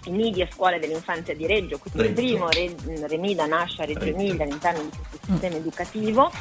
Media 0.07 0.47
Scuole 0.51 0.79
dell'Infanzia 0.79 1.35
di 1.35 1.45
Reggio, 1.45 1.77
quindi 1.79 2.09
il 2.09 2.13
primo 2.13 2.49
Re- 2.49 2.75
Remida 3.07 3.45
nasce 3.45 3.83
a 3.83 3.85
Reggio. 3.85 4.05
Emilia 4.05 4.43
all'interno 4.43 4.81
di 4.81 4.89
questo 4.89 5.19
sistema 5.25 5.55
educativo 5.55 6.31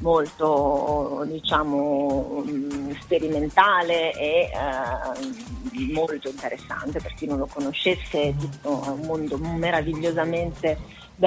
molto 0.00 1.24
diciamo 1.26 2.42
mh, 2.44 3.00
sperimentale 3.02 4.12
e 4.12 4.50
eh, 4.50 5.92
molto 5.92 6.28
interessante. 6.28 7.00
Per 7.00 7.14
chi 7.14 7.26
non 7.26 7.38
lo 7.38 7.46
conoscesse 7.46 8.22
è 8.22 8.34
tutto 8.36 8.82
un 8.92 9.00
mondo 9.06 9.36
meravigliosamente 9.36 10.78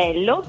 bello 0.03 0.43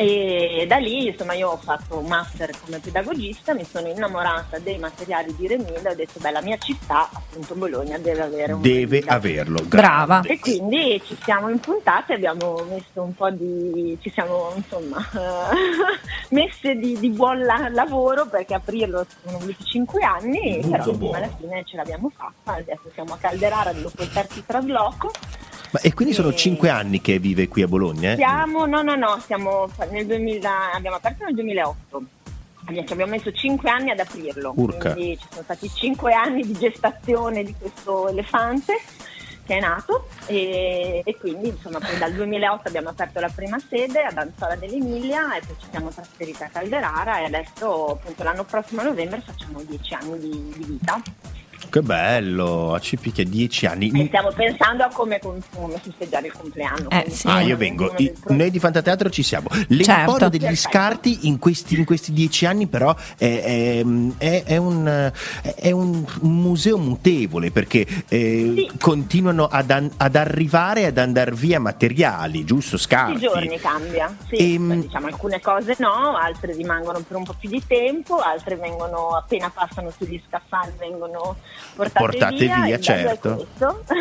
e 0.00 0.64
da 0.68 0.76
lì 0.76 1.08
insomma 1.08 1.32
io 1.34 1.48
ho 1.48 1.56
fatto 1.56 1.98
un 1.98 2.06
master 2.06 2.52
come 2.64 2.78
pedagogista 2.78 3.52
mi 3.52 3.64
sono 3.64 3.88
innamorata 3.88 4.60
dei 4.60 4.78
materiali 4.78 5.34
di 5.34 5.48
Remida 5.48 5.88
e 5.88 5.92
ho 5.92 5.94
detto 5.96 6.20
beh 6.20 6.30
la 6.30 6.40
mia 6.40 6.56
città 6.56 7.08
appunto 7.12 7.56
Bologna 7.56 7.98
deve 7.98 8.22
avere 8.22 8.52
un 8.52 8.60
Deve 8.60 8.98
Remida. 9.00 9.14
averlo. 9.14 9.60
Brava. 9.64 10.20
E 10.22 10.38
quindi 10.38 11.02
ci 11.04 11.16
siamo 11.24 11.48
impuntate, 11.48 12.12
abbiamo 12.12 12.62
messo 12.70 13.02
un 13.02 13.12
po' 13.12 13.28
di. 13.30 13.98
ci 14.00 14.08
siamo 14.10 14.52
insomma 14.54 15.04
messe 16.30 16.76
di, 16.76 16.96
di 17.00 17.10
buon 17.10 17.40
la- 17.44 17.68
lavoro 17.68 18.26
perché 18.28 18.54
aprirlo 18.54 19.04
sono 19.24 19.38
voluti 19.38 19.64
5 19.64 20.04
anni, 20.04 20.58
Buzzo 20.60 20.68
però 20.70 20.76
insomma, 20.84 20.96
buono. 20.98 21.16
alla 21.16 21.36
fine 21.40 21.64
ce 21.64 21.76
l'abbiamo 21.76 22.12
fatta. 22.16 22.52
Adesso 22.58 22.82
siamo 22.94 23.14
a 23.14 23.16
Calderara 23.18 23.72
dopo 23.72 24.00
il 24.02 24.12
terzo 24.12 24.42
trasloco. 24.46 25.10
Ma, 25.70 25.80
e 25.80 25.92
quindi 25.94 26.14
sono 26.14 26.30
E- 26.30 26.36
cinque 26.36 26.68
anni 26.70 27.00
che 27.00 27.18
vive 27.18 27.48
qui 27.48 27.62
a 27.62 27.68
Bologna? 27.68 28.12
eh? 28.12 28.16
Siamo, 28.16 28.66
no, 28.66 28.82
no, 28.82 28.94
no, 28.94 29.18
siamo 29.24 29.68
nel 29.90 30.06
2000, 30.06 30.72
abbiamo 30.72 30.96
aperto 30.96 31.24
nel 31.24 31.34
2008. 31.34 32.02
Abbiamo- 32.64 32.86
Ci 32.86 32.92
abbiamo 32.92 33.12
messo 33.12 33.32
5 33.32 33.70
anni 33.70 33.90
ad 33.90 33.98
aprirlo, 33.98 34.52
Urca. 34.56 34.92
quindi 34.92 35.16
ci 35.18 35.26
sono 35.30 35.42
stati 35.42 35.70
5 35.72 36.12
anni 36.12 36.42
di 36.42 36.52
gestazione 36.52 37.42
di 37.42 37.54
questo 37.58 38.08
elefante 38.08 38.74
che 39.46 39.56
è 39.56 39.60
nato 39.60 40.08
e, 40.26 41.00
e 41.02 41.16
quindi 41.16 41.48
insomma 41.48 41.78
poi 41.78 41.96
dal 41.96 42.12
2008 42.12 42.68
abbiamo 42.68 42.90
aperto 42.90 43.18
la 43.20 43.30
prima 43.34 43.56
sede 43.66 44.02
ad 44.02 44.18
Anzola 44.18 44.54
dell'Emilia 44.56 45.34
e 45.36 45.40
poi 45.46 45.56
ci 45.58 45.66
siamo 45.70 45.88
trasferiti 45.88 46.42
a 46.42 46.50
Calderara 46.52 47.20
e 47.20 47.24
adesso 47.24 47.86
appunto 47.92 48.22
l'anno 48.22 48.44
prossimo 48.44 48.82
a 48.82 48.84
novembre 48.84 49.22
facciamo 49.24 49.62
10 49.62 49.94
anni 49.94 50.18
di, 50.18 50.52
di 50.54 50.64
vita 50.64 51.00
Che 51.70 51.82
bello, 51.82 52.72
a 52.74 52.78
Cipicchia, 52.80 53.24
dieci 53.24 53.66
anni. 53.66 53.90
e 53.94 54.06
stiamo 54.06 54.30
pensando 54.32 54.84
a 54.84 54.88
come, 54.88 55.18
come 55.20 55.78
festeggiare 55.82 56.28
il 56.28 56.32
compleanno. 56.32 56.88
Eh, 56.88 57.10
sì. 57.10 57.26
Ah, 57.26 57.40
io 57.40 57.56
vengo. 57.56 57.92
I- 57.96 58.12
Noi 58.28 58.50
di 58.50 58.58
Fantateatro 58.58 59.10
ci 59.10 59.22
siamo. 59.22 59.48
L'emporio 59.68 59.84
Certo. 59.84 60.28
degli 60.30 60.40
Perfetto. 60.42 60.68
scarti 60.68 61.26
in 61.26 61.38
questi, 61.38 61.76
in 61.76 61.84
questi 61.84 62.12
dieci 62.12 62.46
anni, 62.46 62.66
però, 62.68 62.94
è, 63.18 63.42
è- 63.42 63.84
è- 64.18 64.44
è 64.44 64.56
un, 64.56 65.12
è 65.56 65.70
un 65.70 66.06
museo 66.22 66.78
mutevole 66.78 67.50
perché 67.50 67.86
eh, 68.08 68.52
Sì. 68.56 68.70
continuano 68.78 69.46
ad, 69.46 69.70
an- 69.70 69.90
ad 69.98 70.16
arrivare 70.16 70.80
e 70.82 70.86
ad 70.86 70.98
andare 70.98 71.32
via 71.32 71.60
materiali, 71.60 72.44
giusto? 72.44 72.76
Tutti 72.76 72.82
Scarti. 72.88 73.12
i 73.16 73.18
giorni 73.20 73.58
cambia, 73.58 74.16
sì, 74.28 74.54
Ehm, 74.54 74.80
diciamo 74.82 75.06
alcune 75.08 75.40
cose 75.40 75.74
no, 75.80 76.16
altre 76.16 76.54
rimangono 76.54 77.00
per 77.06 77.16
un 77.16 77.24
po' 77.24 77.34
più 77.38 77.50
di 77.50 77.62
tempo, 77.66 78.16
altre 78.18 78.56
vengono 78.56 79.08
appena 79.10 79.50
passano 79.50 79.90
sugli 79.96 80.20
scaffali 80.28 80.72
vengono 80.78 81.36
portate, 81.74 81.98
Portate 81.98 82.34
via, 82.36 82.60
via, 82.62 82.80
certo. 82.80 83.46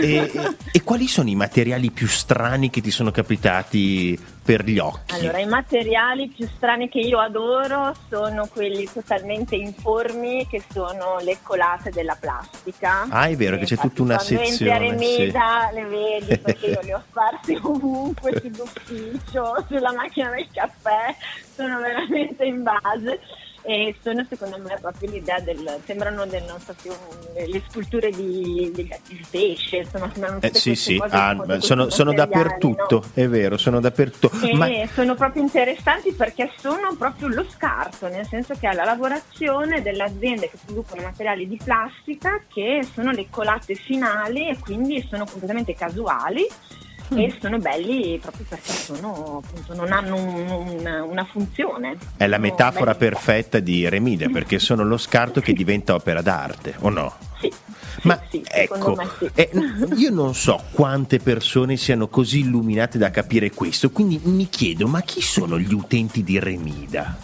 E, 0.02 0.16
e- 0.16 0.56
e 0.72 0.84
quali 0.84 1.08
sono 1.08 1.30
i 1.30 1.36
materiali 1.36 1.92
più 1.92 2.08
strani 2.08 2.70
che 2.70 2.82
ti 2.82 2.92
sono 2.92 3.12
capitati 3.12 4.20
per 4.44 4.64
gli 4.64 4.80
occhi? 4.80 5.14
Allora, 5.14 5.40
i 5.40 5.46
materiali 5.46 6.28
più 6.30 6.48
strani 6.56 6.88
che 6.90 7.00
io 7.00 7.20
adoro 7.20 7.94
sono 8.10 8.48
quelli 8.48 8.90
totalmente 8.92 9.56
informi, 9.56 10.48
che 10.50 10.64
sono 10.72 11.18
le 11.22 11.38
colate 11.44 11.90
della 11.92 12.16
plastica. 12.20 13.06
Ah, 13.10 13.28
è 13.28 13.36
vero 13.36 13.58
che 13.58 13.66
c'è 13.66 13.76
tutta 13.76 14.02
una 14.02 14.16
quando 14.16 14.44
sezione, 14.46 14.48
Entri 14.48 14.70
a 14.70 14.78
Remeda 14.78 15.70
le 15.74 15.84
vedi 15.86 16.38
perché 16.38 16.66
io 16.68 16.80
le 16.82 16.94
ho 16.94 17.04
sparse 17.10 17.60
ovunque 17.62 18.40
sull'ufficio, 18.42 19.66
sulla 19.68 19.94
macchina 19.94 20.30
del 20.30 20.48
caffè, 20.52 21.16
sono 21.54 21.80
veramente 21.80 22.46
in 22.46 22.64
base. 22.64 23.20
E 23.70 23.96
sono 24.02 24.26
secondo 24.30 24.58
me 24.60 24.78
proprio 24.80 25.12
l'idea 25.12 25.42
del. 25.42 25.82
sembrano 25.84 26.26
del, 26.26 26.42
non 26.44 26.58
so 26.62 26.74
se 26.78 26.88
un- 26.88 27.50
le 27.52 27.62
sculture 27.68 28.10
di, 28.12 28.72
di, 28.74 28.90
di 29.08 29.26
pesce, 29.30 29.78
insomma, 29.78 30.10
sembrano 30.14 30.40
Eh, 30.42 30.52
sì, 30.54 30.74
sì, 30.74 30.98
cose 30.98 31.16
ah, 31.18 31.60
sono, 31.60 31.90
sono 31.90 32.14
dappertutto, 32.14 33.04
no? 33.04 33.12
è 33.14 33.28
vero, 33.28 33.58
sono 33.58 33.82
dappertutto. 33.82 34.32
E 34.42 34.56
Ma 34.56 34.70
sono 34.94 35.16
proprio 35.16 35.42
interessanti 35.42 36.14
perché 36.14 36.50
sono 36.58 36.96
proprio 36.98 37.28
lo 37.28 37.46
scarto, 37.50 38.08
nel 38.08 38.26
senso 38.26 38.54
che 38.58 38.70
è 38.70 38.74
la 38.74 38.86
lavorazione 38.86 39.82
delle 39.82 40.04
aziende 40.04 40.50
che 40.50 40.58
producono 40.64 41.02
materiali 41.02 41.46
di 41.46 41.60
plastica 41.62 42.42
che 42.48 42.88
sono 42.94 43.12
le 43.12 43.28
colate 43.30 43.76
finali 43.76 44.48
e 44.48 44.58
quindi 44.60 45.06
sono 45.10 45.26
completamente 45.26 45.74
casuali. 45.74 46.48
E 47.10 47.38
sono 47.42 47.58
belli 47.58 48.20
proprio 48.22 48.46
perché 48.50 48.72
sono, 48.72 49.42
appunto, 49.44 49.74
non 49.74 49.92
hanno 49.94 50.16
un- 50.16 50.50
un- 50.50 51.06
una 51.10 51.26
funzione. 51.26 51.98
è 52.18 52.28
la 52.28 52.38
metafora 52.38 52.94
belli- 52.94 52.98
perfetta 53.12 53.60
di 53.60 53.88
Remida 53.88 54.28
perché 54.30 54.60
sono 54.60 54.84
lo 54.84 54.98
scarto 54.98 55.40
che 55.40 55.54
diventa 55.54 55.94
opera 55.96 56.22
d'arte, 56.22 56.76
o 56.80 56.90
no? 56.90 57.14
Sì, 57.40 57.52
Ma 58.04 58.20
sì, 58.30 58.44
ecco, 58.48 58.98
sì. 59.20 59.30
eh, 59.36 59.50
io 59.96 60.10
non 60.12 60.34
so 60.36 60.62
quante 60.72 61.20
persone 61.20 61.78
siano 61.78 62.08
così 62.08 62.40
illuminate 62.40 62.98
da 62.98 63.10
capire 63.12 63.52
questo, 63.52 63.90
quindi 63.92 64.20
mi 64.24 64.50
chiedo, 64.50 64.88
ma 64.88 65.02
chi 65.02 65.22
sono 65.22 65.58
gli 65.60 65.74
utenti 65.74 66.24
di 66.24 66.40
Remida? 66.40 67.18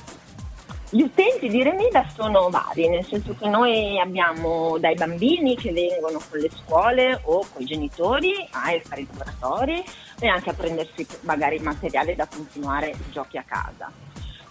Gli 0.93 1.01
utenti 1.01 1.50
di 1.50 1.63
Remida 1.63 2.05
sono 2.13 2.51
vari, 2.51 2.88
nel 2.88 3.03
senso 3.03 3.35
che 3.35 3.50
noi 3.50 4.00
abbiamo 4.00 4.77
dai 4.77 4.93
bambini 4.93 5.55
che 5.55 5.71
vengono 5.71 6.21
con 6.29 6.38
le 6.39 6.51
scuole 6.55 7.19
o 7.23 7.43
con 7.51 7.63
i 7.63 7.65
genitori 7.65 8.47
a 8.51 8.79
fare 8.83 9.01
i 9.01 9.07
laboratori 9.09 9.83
e 10.19 10.27
anche 10.27 10.51
a 10.51 10.53
prendersi 10.53 11.03
magari 11.21 11.57
materiale 11.57 12.13
da 12.13 12.27
continuare 12.27 12.89
i 12.91 13.12
giochi 13.12 13.39
a 13.39 13.43
casa. 13.43 13.91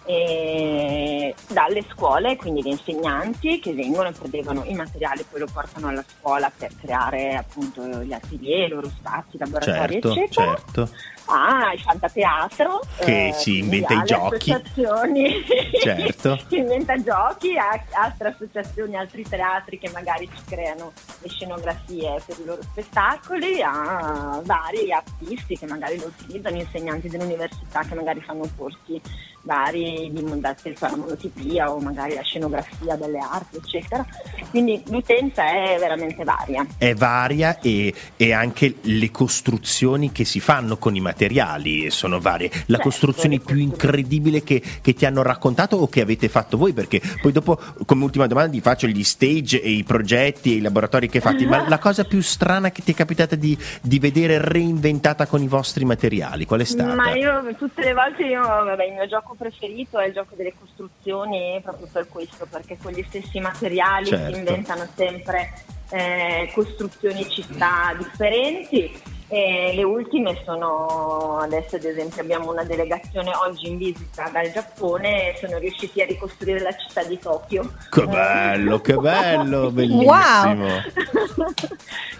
E 0.05 1.33
dalle 1.47 1.81
scuole, 1.89 2.35
quindi 2.35 2.61
gli 2.61 2.67
insegnanti 2.67 3.61
che 3.61 3.73
vengono 3.73 4.09
e 4.09 4.11
prendevano 4.11 4.65
i 4.65 4.73
materiali, 4.73 5.23
poi 5.29 5.39
lo 5.39 5.47
portano 5.51 5.87
alla 5.87 6.03
scuola 6.05 6.51
per 6.53 6.71
creare 6.77 7.35
appunto 7.35 7.81
gli 8.03 8.11
atelier, 8.11 8.67
i 8.67 8.69
loro 8.69 8.89
spazi, 8.89 9.37
laboratori, 9.37 10.01
Certo, 10.01 10.11
eccetera. 10.11 10.55
certo. 10.55 10.89
Ah, 11.25 11.71
il 11.73 11.79
fantateatro 11.79 12.81
Che 12.99 13.27
eh, 13.27 13.33
si 13.33 13.59
inventa 13.59 13.93
i 13.93 14.03
giochi. 14.03 14.51
associazioni 14.51 15.43
Certo. 15.81 16.37
si 16.49 16.57
inventa 16.57 17.01
giochi, 17.01 17.57
a- 17.57 17.83
altre 17.93 18.29
associazioni, 18.29 18.95
altri 18.95 19.23
teatri 19.27 19.77
che 19.79 19.89
magari 19.91 20.29
ci 20.35 20.41
creano 20.45 20.91
le 21.21 21.29
scenografie 21.29 22.21
per 22.25 22.37
i 22.39 22.45
loro 22.45 22.61
spettacoli, 22.61 23.61
a 23.61 24.41
vari 24.43 24.91
artisti 24.91 25.57
che 25.57 25.65
magari 25.65 25.97
lo 25.99 26.07
utilizzano, 26.07 26.57
insegnanti 26.57 27.07
dell'università 27.09 27.81
che 27.81 27.95
magari 27.95 28.21
fanno 28.21 28.49
corsi 28.57 29.01
vari 29.43 30.09
di 30.11 30.21
mondarsi 30.21 30.73
la 30.79 30.95
monotipia 30.95 31.71
o 31.71 31.79
magari 31.79 32.15
la 32.15 32.21
scenografia 32.21 32.95
delle 32.95 33.19
arti, 33.19 33.57
eccetera. 33.57 34.05
Quindi 34.49 34.81
l'utenza 34.87 35.45
è 35.45 35.77
veramente 35.79 36.23
varia. 36.23 36.65
È 36.77 36.93
varia 36.93 37.59
e, 37.59 37.93
e 38.15 38.33
anche 38.33 38.75
le 38.81 39.11
costruzioni 39.11 40.11
che 40.11 40.25
si 40.25 40.39
fanno 40.39 40.77
con 40.77 40.95
i 40.95 41.01
materiali 41.01 41.89
sono 41.89 42.19
varie. 42.19 42.49
La 42.67 42.77
Certo, 42.77 42.83
costruzione 42.83 43.39
più 43.39 43.57
incredibile 43.57 44.43
che, 44.43 44.61
che 44.81 44.93
ti 44.93 45.05
hanno 45.05 45.21
raccontato 45.21 45.77
o 45.77 45.87
che 45.87 46.01
avete 46.01 46.29
fatto 46.29 46.57
voi? 46.57 46.73
Perché 46.73 47.01
poi 47.21 47.31
dopo, 47.31 47.59
come 47.85 48.03
ultima 48.03 48.27
domanda, 48.27 48.51
ti 48.51 48.61
faccio 48.61 48.87
gli 48.87 49.03
stage 49.03 49.61
e 49.61 49.69
i 49.69 49.83
progetti 49.83 50.53
e 50.53 50.55
i 50.57 50.61
laboratori 50.61 51.09
che 51.09 51.17
hai 51.17 51.23
fatti, 51.23 51.45
ma 51.45 51.67
la 51.67 51.79
cosa 51.79 52.03
più 52.03 52.21
strana 52.21 52.71
che 52.71 52.81
ti 52.83 52.91
è 52.91 52.95
capitata 52.95 53.35
di, 53.35 53.57
di 53.81 53.99
vedere 53.99 54.39
reinventata 54.39 55.25
con 55.25 55.41
i 55.41 55.47
vostri 55.47 55.85
materiali, 55.85 56.45
qual 56.45 56.61
è 56.61 56.65
stata? 56.65 56.95
Ma 56.95 57.13
io 57.15 57.43
tutte 57.57 57.83
le 57.83 57.93
volte 57.93 58.23
io, 58.23 58.41
vabbè, 58.41 58.85
il 58.85 58.93
mio 58.93 59.07
gioco 59.07 59.32
preferito 59.35 59.99
è 59.99 60.07
il 60.07 60.13
gioco 60.13 60.35
delle 60.35 60.53
costruzioni 60.57 61.59
proprio 61.61 61.87
per 61.91 62.07
questo, 62.07 62.45
perché 62.49 62.77
con 62.81 62.91
gli 62.91 63.03
stessi 63.07 63.39
materiali 63.39 64.07
Certo. 64.07 64.31
si 64.31 64.37
inventano 64.37 64.87
sempre 64.95 65.53
eh, 65.89 66.49
costruzioni 66.53 67.27
città 67.29 67.93
differenti. 67.97 68.91
E 69.29 69.71
le 69.73 69.83
ultime 69.83 70.39
sono 70.45 71.37
adesso 71.39 71.77
ad 71.77 71.83
esempio 71.85 72.21
abbiamo 72.21 72.51
una 72.51 72.63
delegazione 72.63 73.31
oggi 73.35 73.67
in 73.69 73.77
visita 73.77 74.29
dal 74.31 74.51
Giappone 74.51 75.33
e 75.33 75.37
sono 75.39 75.57
riusciti 75.57 76.01
a 76.01 76.05
ricostruire 76.05 76.59
la 76.59 76.75
città 76.75 77.03
di 77.03 77.17
Tokyo. 77.17 77.73
Che 77.89 78.05
bello, 78.05 78.79
che 78.79 78.95
bello, 78.95 79.71
bellissimo. 79.73 80.65
Wow. 80.65 80.81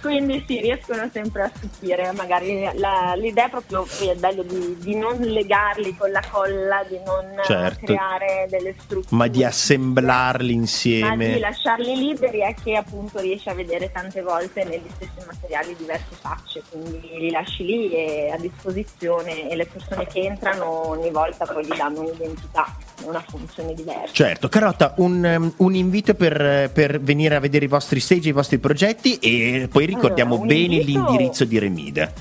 Quindi 0.01 0.43
sì, 0.47 0.59
riescono 0.59 1.07
sempre 1.13 1.43
a 1.43 1.51
stupire, 1.55 2.11
magari 2.13 2.67
la- 2.75 3.13
l'idea 3.15 3.45
è 3.45 3.49
proprio 3.49 3.85
poi 3.97 4.09
è 4.09 4.15
bello 4.15 4.43
di, 4.43 4.75
di 4.79 4.95
non 4.95 5.17
legarli 5.19 5.95
con 5.95 6.11
la 6.11 6.21
colla, 6.29 6.83
di 6.87 6.99
non 7.05 7.31
Certo. 7.45 7.85
creare 7.85 8.47
delle 8.49 8.73
strutture. 8.79 9.15
Ma 9.15 9.27
di 9.27 9.43
assemblarli 9.43 10.47
Ma 10.47 10.53
di 10.53 10.53
insieme. 10.55 11.39
lasciarli 11.39 11.95
liberi 11.95 12.39
è 12.39 12.53
che 12.61 12.75
appunto 12.75 13.19
riesci 13.19 13.47
a 13.49 13.53
vedere 13.53 13.91
tante 13.91 14.21
volte 14.21 14.63
negli 14.65 14.89
stessi 14.95 15.25
materiali 15.25 15.75
diverse 15.77 16.15
facce, 16.19 16.61
quindi 16.69 17.02
li 17.17 17.29
lasci 17.31 17.65
lì 17.65 17.91
e 17.91 18.31
a 18.31 18.37
disposizione 18.37 19.49
e 19.49 19.55
le 19.55 19.65
persone 19.65 20.05
che 20.07 20.21
entrano 20.21 20.89
ogni 20.89 21.09
volta 21.11 21.45
poi 21.45 21.65
gli 21.65 21.75
danno 21.75 22.01
un'identità 22.01 22.75
e 23.01 23.05
una 23.05 23.23
funzione 23.27 23.73
diversa. 23.73 24.13
Certo, 24.13 24.49
Carotta, 24.49 24.93
un, 24.97 25.23
um, 25.23 25.53
un 25.57 25.75
invito 25.75 26.13
per, 26.15 26.71
per 26.71 26.99
venire 26.99 27.35
a 27.35 27.39
vedere 27.39 27.65
i 27.65 27.67
vostri 27.67 27.99
stage, 27.99 28.29
i 28.29 28.33
vostri 28.33 28.57
progetti 28.57 29.17
e 29.19 29.67
poi 29.71 29.85
ricordiamo 29.85 30.35
Allora, 30.35 30.47
bene 30.47 30.75
invito- 30.75 30.99
l'indirizzo 30.99 31.45
di 31.45 31.59
Remida. 31.59 32.11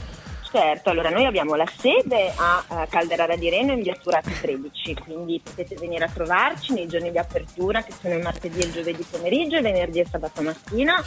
Certo, 0.53 0.90
allora 0.90 1.09
noi 1.09 1.25
abbiamo 1.25 1.55
la 1.55 1.64
sede 1.79 2.31
a 2.37 2.62
eh, 2.68 2.87
Calderara 2.90 3.37
di 3.37 3.49
Reno 3.49 3.73
in 3.73 3.81
via 3.81 3.95
Turati 3.95 4.35
13, 4.38 4.97
quindi 4.97 5.40
potete 5.42 5.77
venire 5.77 6.05
a 6.05 6.11
trovarci 6.12 6.75
nei 6.75 6.87
giorni 6.87 7.11
di 7.11 7.16
apertura 7.16 7.83
che 7.83 7.92
sono 7.99 8.14
il 8.16 8.23
martedì 8.23 8.61
e 8.61 8.64
il 8.66 8.73
giovedì 8.73 9.03
pomeriggio, 9.11 9.57
il 9.57 9.62
venerdì 9.62 10.01
e 10.01 10.07
sabato 10.11 10.42
mattina 10.42 11.03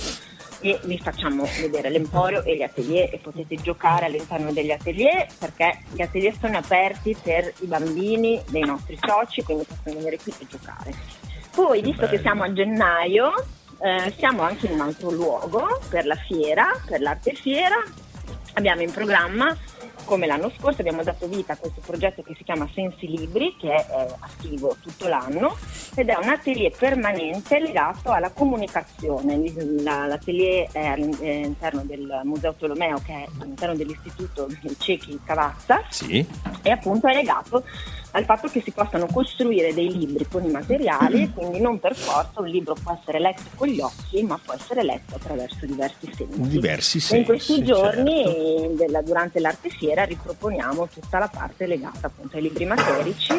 e 0.62 0.80
vi 0.84 0.98
facciamo 1.00 1.46
vedere 1.60 1.90
l'emporio 1.90 2.44
e 2.44 2.56
gli 2.56 2.62
atelier 2.62 3.14
e 3.14 3.18
potete 3.18 3.56
giocare 3.56 4.06
all'interno 4.06 4.52
degli 4.52 4.72
atelier 4.72 5.28
perché 5.38 5.80
gli 5.92 6.02
atelier 6.02 6.36
sono 6.40 6.58
aperti 6.58 7.16
per 7.22 7.54
i 7.60 7.66
bambini 7.66 8.42
dei 8.50 8.64
nostri 8.64 8.98
soci, 9.02 9.44
quindi 9.44 9.66
possono 9.66 9.96
venire 9.96 10.18
qui 10.18 10.34
e 10.40 10.46
giocare. 10.48 10.94
Poi, 11.54 11.82
visto 11.82 12.02
bello. 12.02 12.12
che 12.12 12.20
siamo 12.20 12.44
a 12.44 12.52
gennaio, 12.52 13.34
eh, 13.80 14.14
siamo 14.18 14.42
anche 14.42 14.68
in 14.68 14.74
un 14.74 14.82
altro 14.82 15.10
luogo 15.10 15.80
per 15.90 16.06
la 16.06 16.16
fiera, 16.16 16.68
per 16.86 17.02
l'arte 17.02 17.34
fiera. 17.34 17.82
Abbiamo 18.54 18.82
in 18.82 18.92
programma, 18.92 19.56
come 20.06 20.26
l'anno 20.28 20.50
scorso, 20.58 20.82
abbiamo 20.82 21.04
dato 21.04 21.28
vita 21.28 21.54
a 21.54 21.58
questo 21.58 21.82
progetto 21.86 22.22
che 22.22 22.34
si 22.38 22.44
chiama 22.44 22.70
Sensi 22.74 23.08
Libri, 23.08 23.56
che 23.60 23.74
è 23.74 23.86
eh, 23.90 24.16
attivo 24.20 24.76
tutto 24.82 25.08
l'anno 25.08 25.58
ed 25.96 26.08
è 26.10 26.16
un 26.22 26.30
atelier 26.30 26.72
permanente 26.78 27.60
legato 27.60 28.12
alla 28.12 28.30
comunicazione. 28.32 29.42
La- 29.82 30.06
L'atelier 30.06 30.70
è 30.72 30.86
all'interno 30.86 31.82
del 31.84 32.22
Museo 32.24 32.54
Tolomeo, 32.54 33.02
che 33.06 33.14
è 33.14 33.26
all'interno 33.42 33.76
dell'Istituto 33.76 34.48
dei 34.62 34.76
Ciechi 34.80 35.20
Cavazza, 35.26 35.82
Sì? 35.90 36.26
e 36.62 36.70
appunto 36.70 37.08
è 37.08 37.14
legato 37.14 37.64
al 38.16 38.24
fatto 38.24 38.48
che 38.48 38.62
si 38.62 38.72
possano 38.72 39.08
costruire 39.08 39.74
dei 39.74 39.92
libri 39.92 40.26
con 40.32 40.44
i 40.46 40.50
materiali, 40.50 41.30
quindi 41.34 41.60
non 41.60 41.80
per 41.80 41.96
forza 41.96 42.40
un 42.40 42.48
libro 42.48 42.74
può 42.82 42.98
essere 42.98 43.20
letto 43.20 43.44
con 43.56 43.68
gli 43.68 43.82
occhi, 43.82 44.24
ma 44.24 44.40
può 44.42 44.54
essere 44.54 44.84
letto 44.84 45.16
attraverso 45.16 45.66
diversi 45.66 46.10
sensi. 46.16 46.42
Diversi 46.48 46.98
E 46.98 47.02
sensi. 47.02 47.18
in 47.18 47.26
questi 47.26 47.64
giorni, 47.64 48.24
certo. 48.24 48.74
della- 48.76 49.02
durante 49.02 49.40
l'arte 49.42 49.68
fiera, 49.70 50.06
riproponiamo 50.06 50.88
tutta 50.88 51.20
la 51.20 51.28
parte 51.28 51.68
legata 51.68 52.08
appunto 52.08 52.38
ai 52.38 52.44
libri 52.44 52.64
materici 52.66 53.34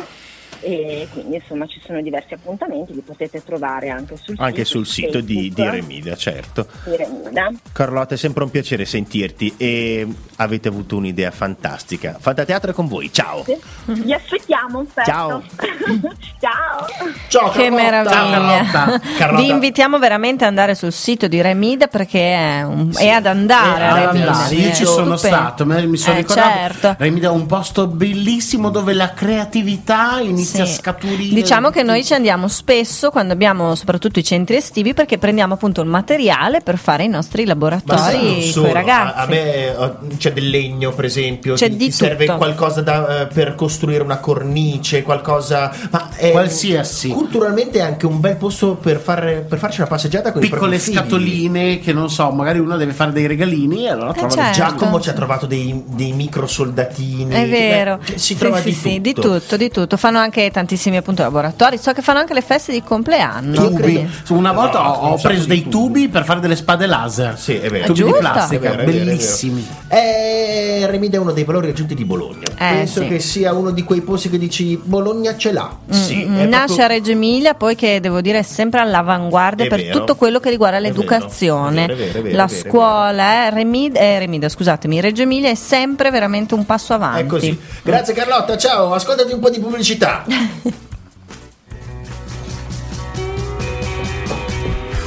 e 0.61 1.07
quindi 1.13 1.37
insomma 1.37 1.67
ci 1.67 1.81
sono 1.85 2.01
diversi 2.03 2.35
appuntamenti, 2.35 2.93
li 2.95 3.01
potete 3.03 3.43
trovare 3.45 3.89
anche 3.91 4.17
sul 4.17 4.35
Anche 4.39 4.65
sito, 4.65 4.79
sul 4.79 4.87
sito 4.87 5.21
di, 5.21 5.53
di 5.55 5.63
Remida, 5.69 6.17
certo. 6.17 6.67
di 6.85 6.97
Remida. 6.97 7.51
Carlotta, 7.73 8.15
è 8.15 8.19
sempre 8.19 8.45
un 8.45 8.51
piacere 8.51 8.85
sentirti 8.85 9.55
e 9.57 10.07
avete 10.37 10.69
avuto 10.69 10.97
un'idea 10.97 11.31
fantastica. 11.31 12.17
Fantateatro 12.19 12.71
è 12.71 12.75
con 12.75 12.87
voi, 12.89 13.13
ciao! 13.13 13.45
Vi 13.85 14.13
aspettiamo, 14.13 14.85
certo. 14.95 15.11
Ciao. 15.11 15.43
Ciao! 16.39 16.87
Ciao, 17.29 17.51
Che 17.51 17.69
Carlotta. 17.69 17.83
Meraviglia! 17.83 18.65
Carlotta. 18.71 19.01
Carlotta. 19.17 19.43
Vi 19.43 19.49
invitiamo 19.51 19.99
veramente 19.99 20.45
ad 20.45 20.51
andare 20.51 20.75
sul 20.75 20.93
sito 20.93 21.27
di 21.29 21.41
Remida 21.41 21.87
perché 21.87 22.21
è, 22.35 22.63
un- 22.63 22.93
è 22.95 23.09
ad 23.09 23.27
andare 23.27 23.81
Eh, 23.81 23.87
a 23.87 23.91
ad 23.91 24.07
Remida. 24.15 24.31
andare. 24.33 24.55
Io 24.55 24.69
È 24.71 24.75
ci 24.75 24.85
sono 24.85 25.17
stupendo. 25.17 25.17
stato, 25.17 25.67
mi 25.67 25.97
sono 25.97 26.15
Eh, 26.15 26.19
ricordato. 26.19 26.49
certo. 26.49 26.95
Remida 26.99 27.29
è 27.29 27.31
un 27.31 27.47
posto 27.47 27.87
bellissimo 27.87 28.71
dove 28.71 28.93
la 28.93 29.13
creatività 29.15 30.19
inizia 30.21 30.45
inizia 30.47 30.65
Sì. 30.65 30.73
a 30.73 30.75
scaturire. 30.75 31.35
Diciamo 31.35 31.71
che 31.71 31.83
noi 31.83 32.05
ci 32.05 32.15
andiamo 32.15 32.49
spesso 32.49 33.11
quando 33.11 33.33
abbiamo 33.33 33.75
soprattutto 33.75 34.19
i 34.19 34.25
centri 34.25 34.57
estivi 34.57 34.95
perché 34.95 35.19
prendiamo 35.19 35.55
appunto 35.55 35.81
il 35.81 35.89
materiale 35.89 36.61
per 36.61 36.79
fare 36.79 37.05
i 37.05 37.09
nostri 37.09 37.45
laboratori 37.45 38.51
con 38.55 38.67
i 38.67 38.73
ragazzi. 38.73 39.19
A, 39.19 39.23
a 39.23 39.27
me 39.27 39.69
oh, 39.77 39.99
c'è 40.17 40.33
del 40.33 40.49
legno, 40.49 40.93
per 40.93 41.05
esempio. 41.07 41.55
C'è 41.55 41.69
ti, 41.69 41.77
di 41.77 41.85
ti 41.87 41.93
serve 41.93 42.27
qualcosa 42.27 42.81
da, 42.83 43.23
eh, 43.23 43.27
per 43.27 43.55
costruire 43.55 44.03
una 44.03 44.19
cornice, 44.19 45.03
qualcosa. 45.03 45.73
Ma 45.91 46.11
è 46.17 46.31
Qualsiasi. 46.31 47.09
Culturalmente 47.09 47.79
è 47.79 47.83
anche 47.83 48.07
un 48.07 48.21
bel 48.21 48.37
posto 48.37 48.75
per, 48.75 48.99
fare, 48.99 49.45
per 49.49 49.59
farci 49.59 49.81
una 49.81 49.89
passeggiata 49.89 50.33
con 50.33 50.43
i 50.43 50.49
Piccole 50.49 50.79
scatoline 50.79 51.79
che 51.81 51.93
non 51.93 52.11
so, 52.11 52.31
magari 52.31 52.59
uno 52.59 52.77
deve 52.77 52.93
fare 52.93 53.13
dei 53.13 53.27
regalini 53.27 53.85
e 53.87 53.91
allora 53.91 54.13
trova 54.13 54.29
certo. 54.29 54.53
Giacomo 54.53 55.01
ci 55.01 55.09
ha 55.09 55.13
trovato 55.13 55.47
dei, 55.47 55.83
dei 55.87 56.13
micro 56.13 56.47
soldatini. 56.47 57.33
È 57.35 57.49
vero, 57.49 57.99
Beh, 57.99 58.19
si 58.19 58.35
Sì, 58.35 58.37
trova 58.37 58.59
sì, 58.59 58.65
di, 58.65 58.73
sì, 58.73 58.83
tutto. 58.83 59.01
di 59.01 59.15
tutto, 59.15 59.57
di 59.57 59.71
tutto. 59.71 59.97
Fanno 59.97 60.19
anche 60.19 60.36
tantissimi 60.51 60.97
appunto 60.97 61.23
laboratori. 61.23 61.79
So 61.79 61.93
che 61.93 62.03
fanno 62.03 62.19
anche 62.21 62.35
le 62.35 62.43
feste 62.43 62.73
di 62.73 62.83
compleanno. 62.83 63.69
tubi. 63.69 64.09
Una 64.29 64.53
volta 64.53 64.81
No, 64.83 64.89
ho, 64.91 65.13
ho 65.13 65.19
preso 65.19 65.43
di 65.43 65.49
dei 65.49 65.63
tubi. 65.63 65.71
tubi 65.71 66.09
per 66.09 66.25
fare 66.25 66.41
delle 66.41 66.57
spade 66.57 66.87
laser. 66.87 67.39
Sì, 67.39 67.55
è 67.57 67.69
vero. 67.71 67.87
Tubi 67.87 67.99
di 68.01 68.05
giusto. 68.05 68.19
plastica, 68.19 68.57
È 68.57 68.59
vero, 68.61 68.73
è 68.73 68.77
vero, 68.77 68.91
è 68.91 68.93
vero. 68.93 69.05
bellissimi. 69.07 69.67
Eh, 69.89 70.87
Remida 70.87 71.17
è 71.17 71.21
uno 71.21 71.33
dei 71.33 71.45
valori 71.45 71.69
aggiunti 71.71 71.95
di 71.95 72.05
Bologna. 72.05 72.45
Penso 72.57 73.03
sì. 73.03 73.09
che 73.09 73.19
sia 73.21 73.53
uno 73.53 73.71
di 73.71 73.83
quei 73.83 74.01
posti 74.03 74.29
che 74.31 74.39
dici 74.39 74.81
Bologna 74.83 75.37
ce 75.37 75.53
l'ha. 75.53 75.77
Sì, 75.91 76.25
Mm, 76.27 76.49
Nasce 76.49 76.67
proprio- 76.67 76.85
a 76.85 76.87
Reggio 76.89 77.11
Emilia, 77.13 77.55
poi 77.55 77.75
che 77.77 78.01
devo 78.01 78.21
dire 78.21 78.39
è 78.39 78.43
sempre 78.43 78.81
all'avanguardia 78.81 79.67
È 79.67 79.69
per 79.69 79.81
vero. 79.81 79.99
tutto 79.99 80.17
quello 80.17 80.41
che 80.41 80.51
riguarda 80.51 80.79
l'educazione. 80.79 81.85
è 81.85 81.87
vero, 81.89 81.93
è 81.93 82.07
vero, 82.07 82.19
è 82.19 82.23
vero, 82.23 82.37
La 82.37 82.49
scuola, 82.49 83.47
eh, 83.47 83.51
Remid- 83.51 83.97
eh, 83.97 84.19
Remida, 84.19 84.49
scusatemi, 84.49 85.01
Reggio 85.01 85.23
Emilia 85.23 85.51
è 85.51 85.55
sempre 85.55 86.11
veramente 86.11 86.55
un 86.55 86.65
passo 86.67 86.95
avanti. 86.95 87.23
È 87.23 87.27
così. 87.27 87.59
Grazie 87.83 88.15
Carlotta, 88.15 88.57
ciao, 88.57 88.93
ascoltati 88.93 89.33
un 89.33 89.41
po' 89.41 89.51
di 89.51 89.59
pubblicità. 89.61 90.23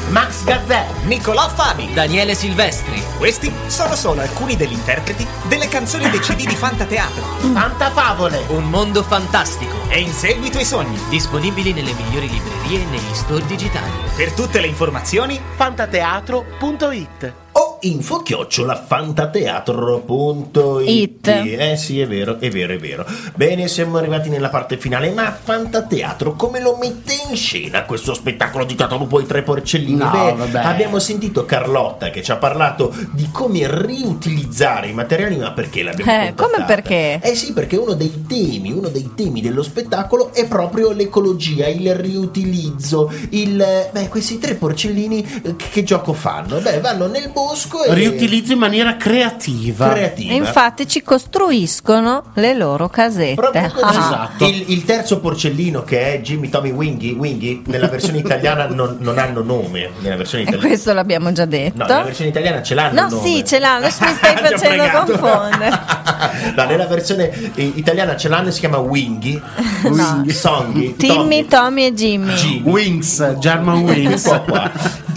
Max 0.10 0.44
Gazzè, 0.44 0.88
Nicolò 1.04 1.48
Fabi, 1.50 1.94
Daniele 1.94 2.34
Silvestri, 2.34 3.00
questi 3.18 3.52
sono 3.68 3.96
solo 3.96 4.22
alcuni 4.22 4.56
degli 4.56 4.72
interpreti 4.72 5.26
delle 5.44 5.68
canzoni 5.68 6.10
dei 6.10 6.20
CD 6.20 6.48
di 6.48 6.56
Fantateatro. 6.56 7.22
Fantafavole. 7.54 8.46
un 8.48 8.70
mondo 8.70 9.04
fantastico. 9.04 9.76
E 9.88 10.00
in 10.00 10.12
seguito 10.12 10.58
ai 10.58 10.66
sogni. 10.66 10.98
Disponibili 11.10 11.74
nelle 11.74 11.94
migliori 11.94 12.28
librerie 12.28 12.82
e 12.82 12.86
negli 12.86 13.14
store 13.14 13.46
digitali. 13.46 13.92
Per 14.16 14.32
tutte 14.34 14.60
le 14.60 14.68
informazioni, 14.68 15.40
Fantateatro.it 15.56 17.34
info 17.82 18.22
chiocciola 18.22 18.76
fantateatro.it 18.86 20.88
It. 20.90 21.28
Eh 21.28 21.76
sì, 21.78 22.00
è 22.00 22.08
vero, 22.08 22.40
è 22.40 22.50
vero, 22.50 22.74
è 22.74 22.78
vero. 22.78 23.06
Bene, 23.36 23.68
siamo 23.68 23.98
arrivati 23.98 24.30
nella 24.30 24.50
parte 24.50 24.78
finale, 24.78 25.12
ma 25.12 25.32
Fantateatro 25.42 26.34
come 26.36 26.60
lo 26.62 26.78
mette 26.80 27.14
in 27.30 27.36
scena 27.36 27.84
questo 27.86 28.14
spettacolo 28.14 28.64
di 28.66 28.76
Tatalupo 28.76 29.20
i 29.20 29.26
tre 29.26 29.42
porcellini? 29.44 29.98
No, 29.98 30.10
Beh, 30.12 30.34
vabbè. 30.34 30.60
abbiamo 30.66 31.00
sentito 31.00 31.46
Carlotta 31.46 32.10
che 32.10 32.22
ci 32.24 32.32
ha 32.32 32.38
parlato 32.38 32.94
di 33.14 33.30
come 33.32 33.68
riutilizzare 33.70 34.88
i 34.88 34.94
materiali, 34.94 35.38
ma 35.38 35.52
perché 35.52 35.84
l'abbiamo 35.84 36.12
Eh, 36.12 36.16
contattata? 36.34 36.52
come 36.52 36.66
perché? 36.66 37.20
Eh 37.22 37.36
sì, 37.36 37.54
perché 37.54 37.76
uno 37.78 37.94
dei 37.94 38.26
temi, 38.28 38.72
uno 38.72 38.90
dei 38.90 39.12
temi 39.16 39.42
dello 39.42 39.64
spettacolo 39.64 40.34
è 40.34 40.48
proprio 40.48 40.92
l'ecologia, 40.92 41.68
il 41.68 41.94
riutilizzo, 41.96 43.12
il... 43.32 43.88
Beh, 43.92 44.08
questi 44.10 44.38
tre 44.40 44.56
porcellini 44.56 45.26
eh, 45.44 45.56
che, 45.56 45.66
che 45.72 45.84
gioco 45.84 46.14
fanno? 46.14 46.60
Beh, 46.60 46.80
vanno 46.82 47.08
nel 47.08 47.30
bosco 47.32 47.69
e... 47.88 47.94
Riutilizzo 47.94 48.54
in 48.54 48.60
maniera 48.60 48.96
creativa. 48.98 49.90
creativa. 49.90 50.34
E 50.34 50.36
infatti 50.36 50.88
ci 50.88 51.02
costruiscono 51.02 52.24
le 52.36 52.54
loro 52.54 52.90
casette. 52.90 53.72
Ah. 53.82 53.90
Esatto. 53.90 54.48
Il, 54.48 54.66
il 54.68 54.86
terzo 54.86 55.20
porcellino 55.20 55.84
che 55.84 56.14
è 56.14 56.22
Jimmy 56.22 56.50
Tommy 56.50 56.72
Wingy, 56.72 57.14
Wingy 57.14 57.62
nella 57.66 57.88
versione 57.88 58.20
italiana 58.20 58.68
non, 58.68 58.98
non 59.00 59.18
hanno 59.18 59.44
nome. 59.44 59.90
Nella 60.00 60.16
versione 60.16 60.44
E 60.44 60.48
italiana. 60.48 60.68
questo 60.68 60.94
l'abbiamo 60.94 61.32
già 61.32 61.46
detto. 61.46 61.78
No, 61.78 61.86
nella 61.86 62.04
versione 62.04 62.30
italiana 62.30 62.62
ce 62.62 62.74
l'hanno. 62.76 63.08
No, 63.08 63.22
sì, 63.22 63.44
ce 63.46 63.60
l'hanno, 63.60 63.86
mi 63.88 63.92
stai 63.92 64.36
facendo 64.38 64.84
confondere. 65.06 65.70
no, 66.56 66.66
nella 66.66 66.86
versione 66.86 67.52
italiana 67.56 68.16
ce 68.16 68.30
l'hanno 68.30 68.50
e 68.50 68.52
si 68.52 68.60
chiama 68.60 68.78
Wingy. 68.78 69.42
No. 69.84 70.24
Songhi. 70.28 70.96
Timmy, 70.96 71.46
Tommy 71.46 71.86
e 71.86 71.94
Jimmy. 71.94 72.34
Jimmy. 72.34 72.62
Wings, 72.70 73.36
German 73.40 73.84
Wings. 73.84 74.28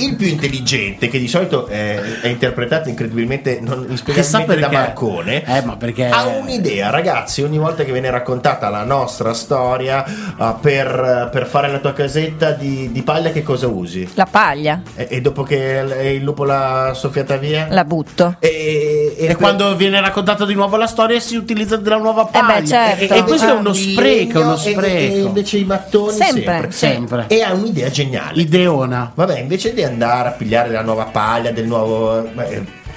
Il 0.05 0.17
più 0.17 0.27
intelligente, 0.27 1.09
che 1.09 1.19
di 1.19 1.29
solito 1.29 1.67
è, 1.67 2.01
è 2.23 2.29
interpretato 2.29 2.89
incredibilmente, 2.89 3.59
non 3.61 3.87
inspiegabilmente 3.89 4.47
da 4.59 4.69
perché. 4.69 4.75
Marcone, 4.77 5.45
Eh, 5.45 5.63
ma 5.65 5.77
perché. 5.77 6.09
ha 6.09 6.27
un'idea, 6.27 6.91
ragazzi. 6.91 7.43
Ogni 7.43 7.59
volta 7.59 7.85
che 7.85 7.93
viene 7.93 8.11
raccontata 8.11 8.69
la 8.69 8.85
nostra 8.85 9.33
storia 9.35 10.05
uh, 10.37 10.59
per, 10.61 11.29
per 11.33 11.47
fare 11.47 11.71
la 11.71 11.79
tua 11.79 11.93
casetta 11.93 12.51
di, 12.53 12.91
di 12.93 13.03
paglia, 13.03 13.31
che 13.31 13.43
cosa 13.43 13.67
usi? 13.69 14.09
La 14.15 14.27
paglia, 14.27 14.81
E, 14.95 15.07
e 15.11 15.21
dopo 15.21 15.43
che 15.43 16.13
il 16.17 16.23
lupo 16.23 16.45
l'ha 16.45 16.93
soffiata 16.95 17.37
via? 17.37 17.67
la 17.71 17.85
butto. 17.85 18.37
E, 18.41 19.15
E 19.19 19.37
quando 19.37 19.75
viene 19.77 20.01
raccontata 20.01 20.45
di 20.45 20.55
nuovo 20.55 20.77
la 20.77 20.87
storia 20.87 21.21
si 21.21 21.37
utilizza 21.37 21.77
della 21.77 21.97
nuova 21.99 22.23
Eh 22.29 22.31
beh, 22.33 22.39
paglia. 22.47 22.67
certo. 22.67 23.15
E, 23.15 23.19
e 23.19 23.23
questo 23.25 23.49
è 23.49 23.53
uno 23.53 23.73
spreco, 23.73 24.41
uno 24.41 24.55
e- 24.55 24.59
spreco. 24.59 24.87
E, 25.15 25.21
invece 25.21 25.57
i 25.59 25.65
mattoni 25.65 26.17
Sempre, 26.17 26.43
sempre. 26.43 26.71
Sempre. 26.73 27.25
E 27.29 27.43
ha 27.43 27.53
un'idea 27.53 27.91
geniale. 27.91 28.41
Ideona. 28.41 29.11
Vabbè, 29.15 29.39
invece 29.41 29.73
di 29.75 29.83
andare 29.93 30.29
a 30.29 30.33
pigliare 30.33 30.71
la 30.71 30.83
nuova 30.83 31.05
paglia, 31.05 31.51
del 31.51 31.67
nuovo. 31.67 32.29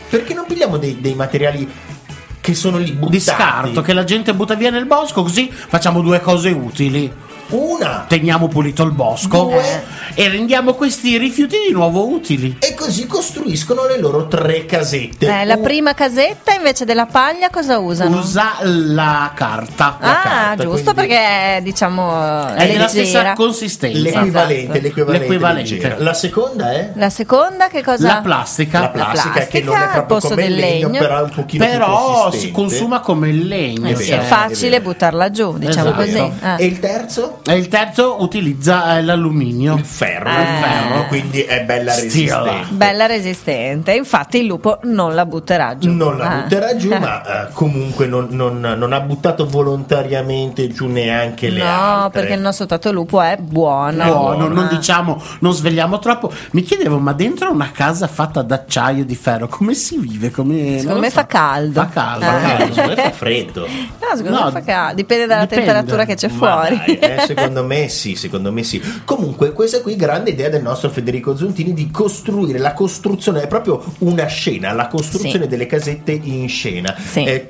perché 0.10 0.34
non 0.34 0.46
pigliamo 0.46 0.78
dei, 0.78 1.00
dei 1.00 1.14
materiali 1.16 1.70
che 2.42 2.54
sono 2.54 2.78
lì 2.78 2.92
buttati? 2.92 3.12
Di 3.12 3.20
scarto 3.20 3.82
che 3.82 3.94
la 3.94 4.04
gente 4.04 4.34
butta 4.34 4.54
via 4.54 4.70
nel 4.70 4.86
bosco, 4.86 5.24
così 5.24 5.50
facciamo 5.52 6.02
due 6.02 6.20
cose 6.22 6.50
utili. 6.50 7.12
Una! 7.50 8.06
Teniamo 8.08 8.48
pulito 8.48 8.82
il 8.84 8.92
bosco 8.92 9.44
Due. 9.44 9.84
e 10.16 10.28
rendiamo 10.30 10.74
questi 10.74 11.18
rifiuti 11.18 11.56
di 11.68 11.74
nuovo 11.74 12.08
utili. 12.08 12.58
E 12.60 12.74
così 12.74 13.06
costruiscono 13.06 13.86
le 13.86 14.00
loro 14.00 14.28
tre 14.28 14.66
casette. 14.66 15.28
Eh, 15.42 15.46
la 15.46 15.58
prima 15.58 15.94
casetta 15.94 16.54
invece 16.54 16.86
della 16.86 17.06
paglia 17.06 17.50
cosa 17.52 17.78
usano? 17.78 18.18
Usa 18.18 18.58
la 18.64 19.32
carta. 19.36 19.98
ah, 20.00 20.20
carta, 20.24 20.64
giusto 20.64 20.94
quindi- 20.94 21.14
perché 21.14 21.60
diciamo 21.62 22.54
è 22.56 22.68
della 22.68 22.88
stessa 22.88 23.18
leggera. 23.18 23.34
consistenza. 23.34 24.00
L'equivalente, 24.00 24.62
Esatto. 24.64 24.80
l'equivalente, 24.82 25.28
L'equivalente. 25.28 25.96
La 26.00 26.14
seconda 26.16 26.72
è 26.72 26.92
La 26.96 27.10
seconda 27.12 27.68
che 27.68 27.84
cosa? 27.84 28.08
La 28.08 28.22
plastica. 28.22 28.80
la 28.80 28.90
plastica, 28.90 29.46
che 29.46 29.62
non 29.62 29.76
è 29.76 29.78
plastica 29.78 30.04
proprio 30.04 30.30
come 30.30 30.44
il 30.46 30.50
del 30.50 30.60
legno, 30.60 30.88
legno. 30.88 31.00
però 31.00 31.20
è 31.20 31.22
un 31.22 31.30
pochino 31.30 31.64
più 31.66 31.74
Però 31.74 32.32
si 32.32 32.52
consuma 32.52 33.00
come 33.02 33.30
il 33.30 33.48
legno. 33.48 33.90
Eh 33.90 33.96
sì, 33.96 34.10
vero, 34.10 34.22
è 34.24 34.26
facile 34.26 34.82
buttarla 34.82 35.30
giù, 35.30 35.58
diciamo 35.58 35.90
Esatto. 35.90 36.02
così. 36.04 36.18
Eh. 36.42 36.56
E 36.64 36.66
il 36.66 36.80
terzo? 36.80 37.35
E 37.48 37.56
il 37.58 37.68
terzo 37.68 38.22
utilizza 38.22 38.98
eh, 38.98 39.04
l'alluminio. 39.04 39.76
Il 39.76 39.86
ferro, 39.86 40.30
Eh. 40.30 40.42
il 40.42 40.48
ferro, 40.64 41.08
quindi 41.08 41.42
è 41.42 41.64
bella 41.64 41.92
Steel. 41.92 42.08
resistente. 42.34 42.74
Bella 42.74 43.06
resistente, 43.06 43.94
infatti 43.94 44.40
il 44.40 44.46
lupo 44.46 44.80
non 44.84 45.14
la 45.16 45.26
butterà 45.26 45.78
giù. 45.78 45.92
Non 45.94 46.18
la 46.18 46.30
Ah. 46.30 46.36
butterà 46.42 46.76
giù, 46.76 46.90
ma 46.90 47.48
eh, 47.48 47.52
comunque 47.54 48.06
non, 48.08 48.28
non- 48.32 48.60
non 48.60 48.94
ha 48.94 49.00
buttato 49.00 49.46
volontariamente 49.46 50.68
giù 50.70 50.88
neanche 50.88 51.50
le 51.50 51.64
No, 51.64 51.70
altre. 51.70 52.20
perché 52.20 52.34
il 52.36 52.42
nostro 52.42 52.66
tatalupo 52.66 53.22
è 53.22 53.38
buono. 53.40 54.04
Buono, 54.06 54.48
non 54.48 54.66
Ah. 54.66 54.68
diciamo, 54.76 55.22
non 55.40 55.54
svegliamo 55.54 56.00
troppo. 56.00 56.32
Mi 56.52 56.62
chiedevo, 56.62 56.98
ma 57.00 57.14
dentro 57.14 57.52
una 57.52 57.72
casa 57.72 58.08
fatta 58.08 58.42
d'acciaio 58.42 59.06
di 59.06 59.16
ferro, 59.16 59.48
come 59.48 59.74
si 59.74 59.98
vive? 59.98 60.32
Come, 60.32 60.80
Secondo 60.80 61.00
me 61.00 61.10
fa 61.10 61.26
caldo. 61.26 61.82
Fa 61.82 61.88
caldo. 61.90 62.26
Ah. 62.26 62.64
Eh, 62.64 62.72
secondo 62.74 62.96
me 62.96 63.02
fa 63.02 63.12
freddo. 63.12 63.68
No, 64.10 64.16
secondo 64.18 64.38
No, 64.40 64.46
me 64.46 64.52
fa 64.52 64.62
caldo, 64.62 64.96
dipende 64.96 65.26
dalla 65.26 65.42
dipende. 65.42 65.66
temperatura 65.66 66.06
che 66.06 66.16
c'è 66.16 66.28
Ma 66.30 66.34
fuori. 66.36 66.78
dai, 66.86 67.00
eh, 67.00 67.20
secondo 67.26 67.64
me 67.64 67.90
sì, 67.90 68.16
secondo 68.16 68.52
me 68.52 68.64
sì. 68.64 68.82
Comunque, 69.04 69.52
questa 69.54 69.82
qui 69.82 69.96
grande 69.96 70.32
idea 70.32 70.50
del 70.50 70.62
nostro 70.62 70.90
Federico 70.90 71.36
Zontini 71.36 71.74
di 71.74 71.90
costruire 71.92 72.60
la 72.60 72.74
costruzione, 72.74 73.42
è 73.44 73.48
proprio 73.48 73.84
una 74.00 74.26
scena, 74.28 74.72
la 74.74 74.88
costruzione 74.88 75.44
Sì. 75.46 75.50
delle 75.50 75.66
casette 75.66 76.12
in 76.12 76.48
scena. 76.50 76.96
Sì. 76.98 77.24
È 77.24 77.48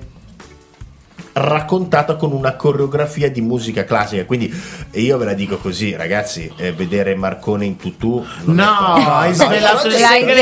raccontata 1.38 2.16
con 2.16 2.32
una 2.32 2.56
coreografia 2.56 3.30
di 3.30 3.42
musica 3.42 3.84
classica 3.84 4.24
quindi 4.24 4.54
io 4.92 5.18
ve 5.18 5.26
la 5.26 5.34
dico 5.34 5.58
così 5.58 5.94
ragazzi 5.94 6.50
eh, 6.56 6.72
vedere 6.72 7.14
Marcone 7.16 7.66
in 7.66 7.76
tutù 7.76 8.26
No, 8.46 8.64
hai 8.64 9.34
svelato 9.34 9.88
il 9.88 9.94
segreto. 9.96 10.26
l'ho 10.26 10.36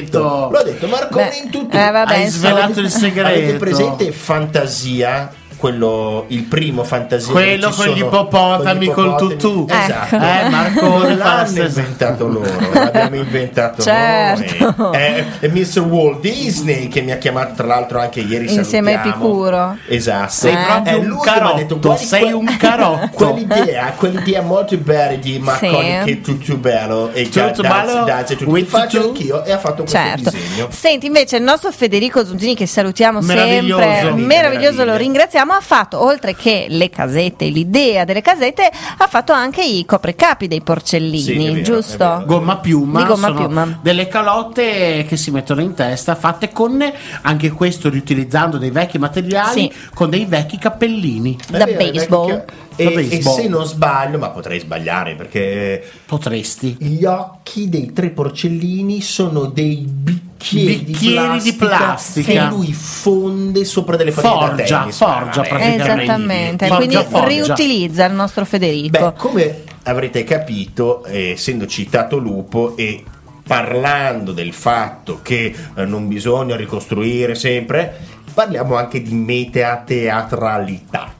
detto, 0.00 0.48
l'ho 0.50 0.62
detto 0.62 0.86
Marcone 0.86 1.28
Beh, 1.28 1.36
in 1.44 1.50
tutù 1.50 1.76
eh, 1.76 1.90
vabbè, 1.90 2.14
Hai 2.14 2.28
svelato 2.28 2.80
il 2.80 2.90
segreto. 2.90 3.28
avete 3.28 3.52
presente 3.58 4.10
Fantasia 4.10 5.30
quello 5.58 6.24
il 6.28 6.44
primo 6.44 6.84
fantasia 6.84 7.32
Quello 7.32 7.70
con 7.70 7.86
gli 7.88 7.98
ippopotami 7.98 8.86
col 8.92 9.16
tutù. 9.16 9.66
esatto 9.68 10.14
Ecco. 10.16 10.24
Eh, 10.24 10.48
non 10.48 10.72
fa 10.72 11.06
la 11.08 11.14
l'hanno 11.42 11.62
inventato 11.64 12.26
loro 12.28 12.50
l'abbiamo 12.72 13.16
inventato 13.16 13.82
Certo. 13.82 14.74
noi 14.76 14.96
è, 14.96 15.24
è 15.40 15.48
Mr. 15.48 15.80
Walt 15.80 16.20
Disney 16.20 16.88
che 16.88 17.00
mi 17.02 17.12
ha 17.12 17.16
chiamato 17.18 17.54
tra 17.54 17.66
l'altro 17.66 17.98
anche 18.00 18.20
ieri 18.20 18.52
Insieme 18.54 18.94
a. 18.94 19.00
Epicuro. 19.00 19.76
esatto 19.88 20.30
Sei 20.32 20.52
Eh. 20.52 20.56
proprio 20.64 20.92
È 20.92 20.96
un 20.98 21.06
lui 21.06 21.18
che 21.18 21.24
mi 21.24 21.28
ha 21.30 21.32
carotto, 21.34 21.56
detto, 21.56 21.78
"Guardi 21.80 22.04
sei 22.04 22.32
un 22.32 22.56
carotto. 22.56 23.08
quell'idea 23.12 23.92
quell'idea 23.96 24.42
molto 24.42 24.76
bella 24.78 25.14
di 25.16 25.38
Marconi 25.38 25.72
Sì. 25.98 26.04
che 26.04 26.10
è 26.12 26.20
tutto 26.20 26.56
bello 26.56 27.10
e 27.12 27.24
Tutto 27.28 27.46
tutto 27.52 27.62
bello 27.68 28.04
danza, 28.04 28.34
tutto 28.34 28.64
faccio 28.66 29.02
anch'io 29.08 29.44
e 29.44 29.52
ha 29.52 29.58
fatto 29.58 29.82
questo 29.82 29.98
Certo. 29.98 30.30
disegno 30.30 30.68
Senti, 30.70 31.06
invece 31.06 31.36
il 31.36 31.42
nostro 31.42 31.70
Federico 31.72 32.24
Zuntini 32.24 32.54
che 32.54 32.66
salutiamo 32.66 33.20
sempre, 33.20 34.12
meraviglioso, 34.14 34.84
lo 34.84 34.96
ringraziamo, 34.96 35.47
ricordiamo, 35.48 35.52
ha 35.54 35.60
fatto, 35.60 36.02
oltre 36.02 36.34
che 36.34 36.66
le 36.68 36.90
casette, 36.90 37.46
l'idea 37.46 38.04
delle 38.04 38.20
casette, 38.20 38.70
ha 38.98 39.06
fatto 39.06 39.32
anche 39.32 39.62
i 39.62 39.84
copricapi 39.84 40.46
dei 40.46 40.60
porcellini, 40.60 41.18
Sì, 41.22 41.36
vero, 41.36 41.62
giusto? 41.62 42.22
Gomma 42.26 42.58
piuma, 42.58 43.04
gomma 43.04 43.32
piuma. 43.32 43.78
delle 43.80 44.06
calotte 44.08 45.04
che 45.08 45.16
si 45.16 45.30
mettono 45.30 45.60
in 45.60 45.74
testa, 45.74 46.14
fatte 46.14 46.50
con 46.52 46.82
anche 47.22 47.50
questo 47.50 47.88
riutilizzando 47.88 48.58
dei 48.58 48.70
vecchi 48.70 48.98
materiali, 48.98 49.60
Sì. 49.60 49.72
con 49.94 50.10
dei 50.10 50.24
vecchi 50.26 50.58
cappellini. 50.58 51.36
Da 51.48 51.64
baseball. 51.66 52.26
vecchio. 52.28 52.66
E, 52.80 53.08
e 53.10 53.22
se 53.22 53.48
non 53.48 53.66
sbaglio, 53.66 54.18
ma 54.18 54.30
potrei 54.30 54.60
sbagliare 54.60 55.16
perché 55.16 55.84
Potresti. 56.06 56.76
gli 56.78 57.04
occhi 57.04 57.68
dei 57.68 57.92
tre 57.92 58.10
porcellini 58.10 59.00
sono 59.00 59.46
dei 59.46 59.78
bicchieri, 59.78 60.76
Bicchieri 60.84 61.40
di 61.40 61.52
plastica. 61.54 62.30
che 62.30 62.54
lui 62.54 62.72
fonde 62.72 63.64
sopra 63.64 63.96
delle 63.96 64.12
da 64.14 64.20
Forgia, 64.20 64.78
tennis. 64.80 64.96
forgia 64.96 65.40
praticamente. 65.42 65.82
Esattamente, 65.82 66.66
Forgia, 66.68 66.86
quindi 66.86 67.10
forgia. 67.10 67.26
riutilizza 67.26 68.04
il 68.04 68.14
nostro 68.14 68.44
Federico. 68.44 68.98
Beh, 68.98 69.12
come 69.16 69.62
avrete 69.82 70.22
capito, 70.22 71.04
eh, 71.04 71.30
essendo 71.30 71.66
citato 71.66 72.16
Lupo 72.18 72.76
e 72.76 73.02
parlando 73.44 74.30
del 74.32 74.52
fatto 74.52 75.18
che 75.22 75.52
eh, 75.74 75.84
non 75.84 76.06
bisogna 76.06 76.54
ricostruire 76.54 77.34
sempre, 77.34 77.98
parliamo 78.34 78.76
anche 78.76 79.02
di 79.02 79.14
metateatralità. 79.14 80.86
Ta. 80.90 81.17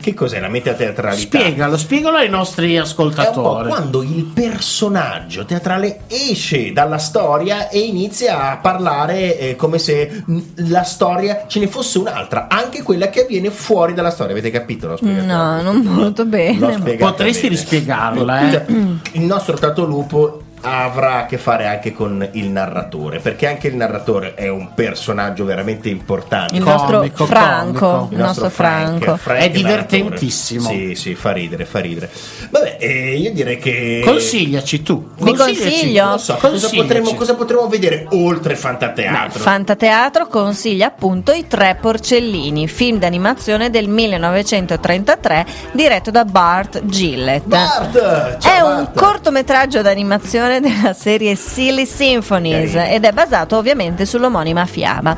Che 0.00 0.14
cos'è 0.14 0.40
la 0.40 0.48
metateatralità? 0.48 1.38
Spiegalo, 1.38 1.76
spiegalo 1.76 2.16
ai 2.16 2.28
nostri 2.30 2.74
È 2.74 2.78
un 2.78 2.82
po' 2.84 2.88
ascoltatori. 2.88 3.68
quando 3.68 4.02
il 4.02 4.24
personaggio 4.24 5.44
teatrale 5.44 6.00
esce 6.06 6.72
dalla 6.72 6.96
storia 6.98 7.68
e 7.68 7.80
inizia 7.80 8.50
a 8.52 8.56
parlare 8.56 9.38
eh, 9.38 9.56
come 9.56 9.78
se 9.78 10.22
mh, 10.24 10.38
la 10.68 10.84
storia 10.84 11.44
ce 11.46 11.58
ne 11.60 11.66
fosse 11.66 11.98
un'altra, 11.98 12.46
anche 12.48 12.82
quella 12.82 13.10
che 13.10 13.22
avviene 13.24 13.50
fuori 13.50 13.92
dalla 13.92 14.10
storia. 14.10 14.32
Avete 14.32 14.50
capito? 14.50 14.88
L'ho 14.88 14.96
spiegato? 14.96 15.26
No, 15.26 15.60
non 15.62 15.82
molto 15.82 16.24
bene. 16.24 16.96
Potresti 16.96 17.42
bene. 17.48 17.54
rispiegarla, 17.54 18.48
eh? 18.48 18.52
Cioè, 18.52 18.64
Il 19.12 19.22
nostro 19.22 19.56
Tatolupo 19.58 20.42
avrà 20.62 21.20
a 21.20 21.26
che 21.26 21.38
fare 21.38 21.66
anche 21.66 21.92
con 21.92 22.26
il 22.32 22.48
narratore, 22.50 23.18
perché 23.20 23.46
anche 23.46 23.68
il 23.68 23.76
narratore 23.76 24.34
è 24.34 24.48
un 24.48 24.74
personaggio 24.74 25.44
veramente 25.44 25.88
importante. 25.88 26.54
Il 26.56 26.62
Comico, 26.62 26.98
nostro 27.00 27.26
Franco, 27.26 27.90
comico. 27.90 28.08
il 28.14 28.18
nostro 28.18 28.50
Franco. 28.50 29.16
Frank 29.16 29.38
È 29.40 29.48
narratore. 29.48 29.50
divertentissimo. 29.52 30.68
Sì, 30.68 30.94
sì, 30.94 31.14
fa 31.14 31.32
ridere, 31.32 31.64
fa 31.64 31.78
ridere. 31.80 32.10
Vabbè, 32.50 32.76
eh, 32.80 33.16
io 33.16 33.32
direi 33.32 33.58
che 33.58 34.02
Consigliaci 34.04 34.82
tu. 34.82 35.10
Consigliaci. 35.18 35.60
consiglio? 35.60 36.04
non 36.04 36.18
so, 36.18 36.34
cosa 36.36 36.68
potremmo, 36.68 37.14
cosa 37.14 37.34
potremmo 37.34 37.66
vedere 37.68 38.06
oltre 38.10 38.54
Beh, 38.54 38.58
Fantateatro? 38.60 39.38
Fantateatro 39.40 40.26
consiglia 40.26 40.86
appunto 40.88 41.32
I 41.32 41.46
Tre 41.46 41.76
Porcellini, 41.80 42.66
film 42.68 42.98
d'animazione 42.98 43.70
del 43.70 43.88
1933 43.88 45.46
diretto 45.72 46.10
da 46.10 46.24
Bart 46.24 46.84
Gillett. 46.84 47.44
Bart! 47.46 48.38
Ciao, 48.38 48.52
È 48.52 48.60
un 48.60 48.74
Bart. 48.84 48.98
cortometraggio 48.98 49.82
d'animazione 49.82 50.49
della 50.58 50.92
serie 50.92 51.36
Silly 51.36 51.86
Symphonies 51.86 52.74
ed 52.74 53.04
è 53.04 53.12
basato 53.12 53.56
ovviamente 53.56 54.04
sull'omonima 54.04 54.66
fiaba. 54.66 55.16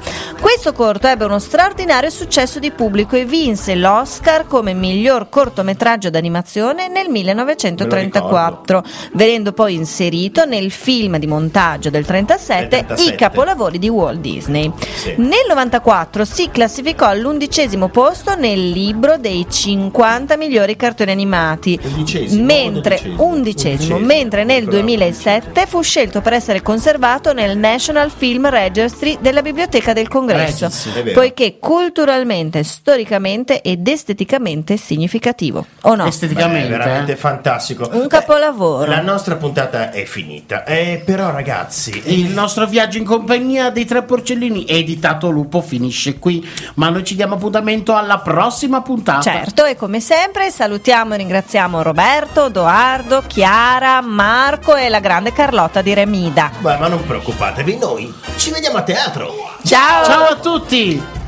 Questo 0.52 0.74
corto 0.74 1.06
ebbe 1.06 1.24
uno 1.24 1.38
straordinario 1.38 2.10
successo 2.10 2.58
di 2.58 2.70
pubblico 2.72 3.16
e 3.16 3.24
vinse 3.24 3.74
l'Oscar 3.74 4.46
come 4.46 4.74
miglior 4.74 5.30
cortometraggio 5.30 6.10
d'animazione 6.10 6.88
nel 6.88 7.08
1934, 7.08 8.84
venendo 9.14 9.54
poi 9.54 9.74
inserito 9.74 10.44
nel 10.44 10.70
film 10.70 11.16
di 11.16 11.26
montaggio 11.26 11.88
del 11.88 12.04
37, 12.04 12.68
Del 12.68 12.84
37. 12.84 13.14
I 13.14 13.16
capolavori 13.16 13.78
di 13.78 13.88
Walt 13.88 14.20
Disney. 14.20 14.70
Sì. 14.94 15.14
Nel 15.16 15.46
94 15.48 16.26
si 16.26 16.50
classificò 16.50 17.06
all'undicesimo 17.06 17.88
posto 17.88 18.36
nel 18.36 18.68
libro 18.68 19.16
dei 19.16 19.46
50 19.48 20.36
migliori 20.36 20.76
cartoni 20.76 21.12
animati, 21.12 21.80
Undicesimo 21.82 22.44
mentre, 22.44 22.96
undicesimo, 22.96 23.22
Undicesimo, 23.24 23.98
mentre 23.98 24.44
nel 24.44 24.64
bravo. 24.64 24.80
2007 24.80 25.66
fu 25.66 25.80
scelto 25.80 26.20
per 26.20 26.34
essere 26.34 26.60
conservato 26.60 27.32
nel 27.32 27.56
National 27.56 28.10
Film 28.14 28.50
Registry 28.50 29.16
della 29.18 29.40
Biblioteca 29.40 29.94
del 29.94 30.08
Congresso, 30.08 30.40
È 30.44 31.02
vero. 31.02 31.12
poiché 31.12 31.58
culturalmente, 31.58 32.62
storicamente 32.62 33.60
ed 33.62 33.86
esteticamente 33.86 34.76
significativo. 34.76 35.66
O 35.82 35.94
no? 35.94 36.04
Beh, 36.04 36.08
Esteticamente. 36.08 36.68
veramente 36.68 37.12
eh. 37.12 37.16
fantastico. 37.16 37.88
Un 37.92 38.02
Beh, 38.02 38.08
capolavoro. 38.08 38.90
La 38.90 39.00
nostra 39.00 39.36
puntata 39.36 39.90
è 39.90 40.04
finita. 40.04 40.64
Eh, 40.64 41.02
però, 41.04 41.30
ragazzi, 41.30 42.02
Il 42.04 42.30
nostro 42.30 42.66
viaggio 42.66 42.98
in 42.98 43.04
compagnia 43.04 43.70
dei 43.70 43.84
tre 43.84 44.02
porcellini 44.02 44.66
editato 44.66 45.30
Lupo 45.30 45.60
finisce 45.60 46.18
qui, 46.18 46.46
ma 46.74 46.88
noi 46.88 47.04
ci 47.04 47.14
diamo 47.14 47.34
appuntamento 47.34 47.94
alla 47.94 48.18
prossima 48.18 48.82
puntata. 48.82 49.20
Certo, 49.22 49.64
e 49.64 49.76
come 49.76 50.00
sempre 50.00 50.50
salutiamo 50.50 51.14
e 51.14 51.16
ringraziamo 51.18 51.82
Roberto, 51.82 52.48
Doardo, 52.48 53.22
Chiara, 53.26 54.00
Marco 54.00 54.74
e 54.76 54.88
la 54.88 55.00
grande 55.00 55.32
Carlotta 55.32 55.82
di 55.82 55.94
Remida. 55.94 56.50
Beh, 56.58 56.76
ma 56.76 56.88
non 56.88 57.04
preoccupatevi, 57.04 57.78
noi 57.78 58.12
ci 58.36 58.50
vediamo 58.50 58.78
a 58.78 58.82
teatro. 58.82 59.32
Ciao! 59.64 60.21
Ciao 60.22 60.30
a 60.30 60.36
tutti! 60.36 61.21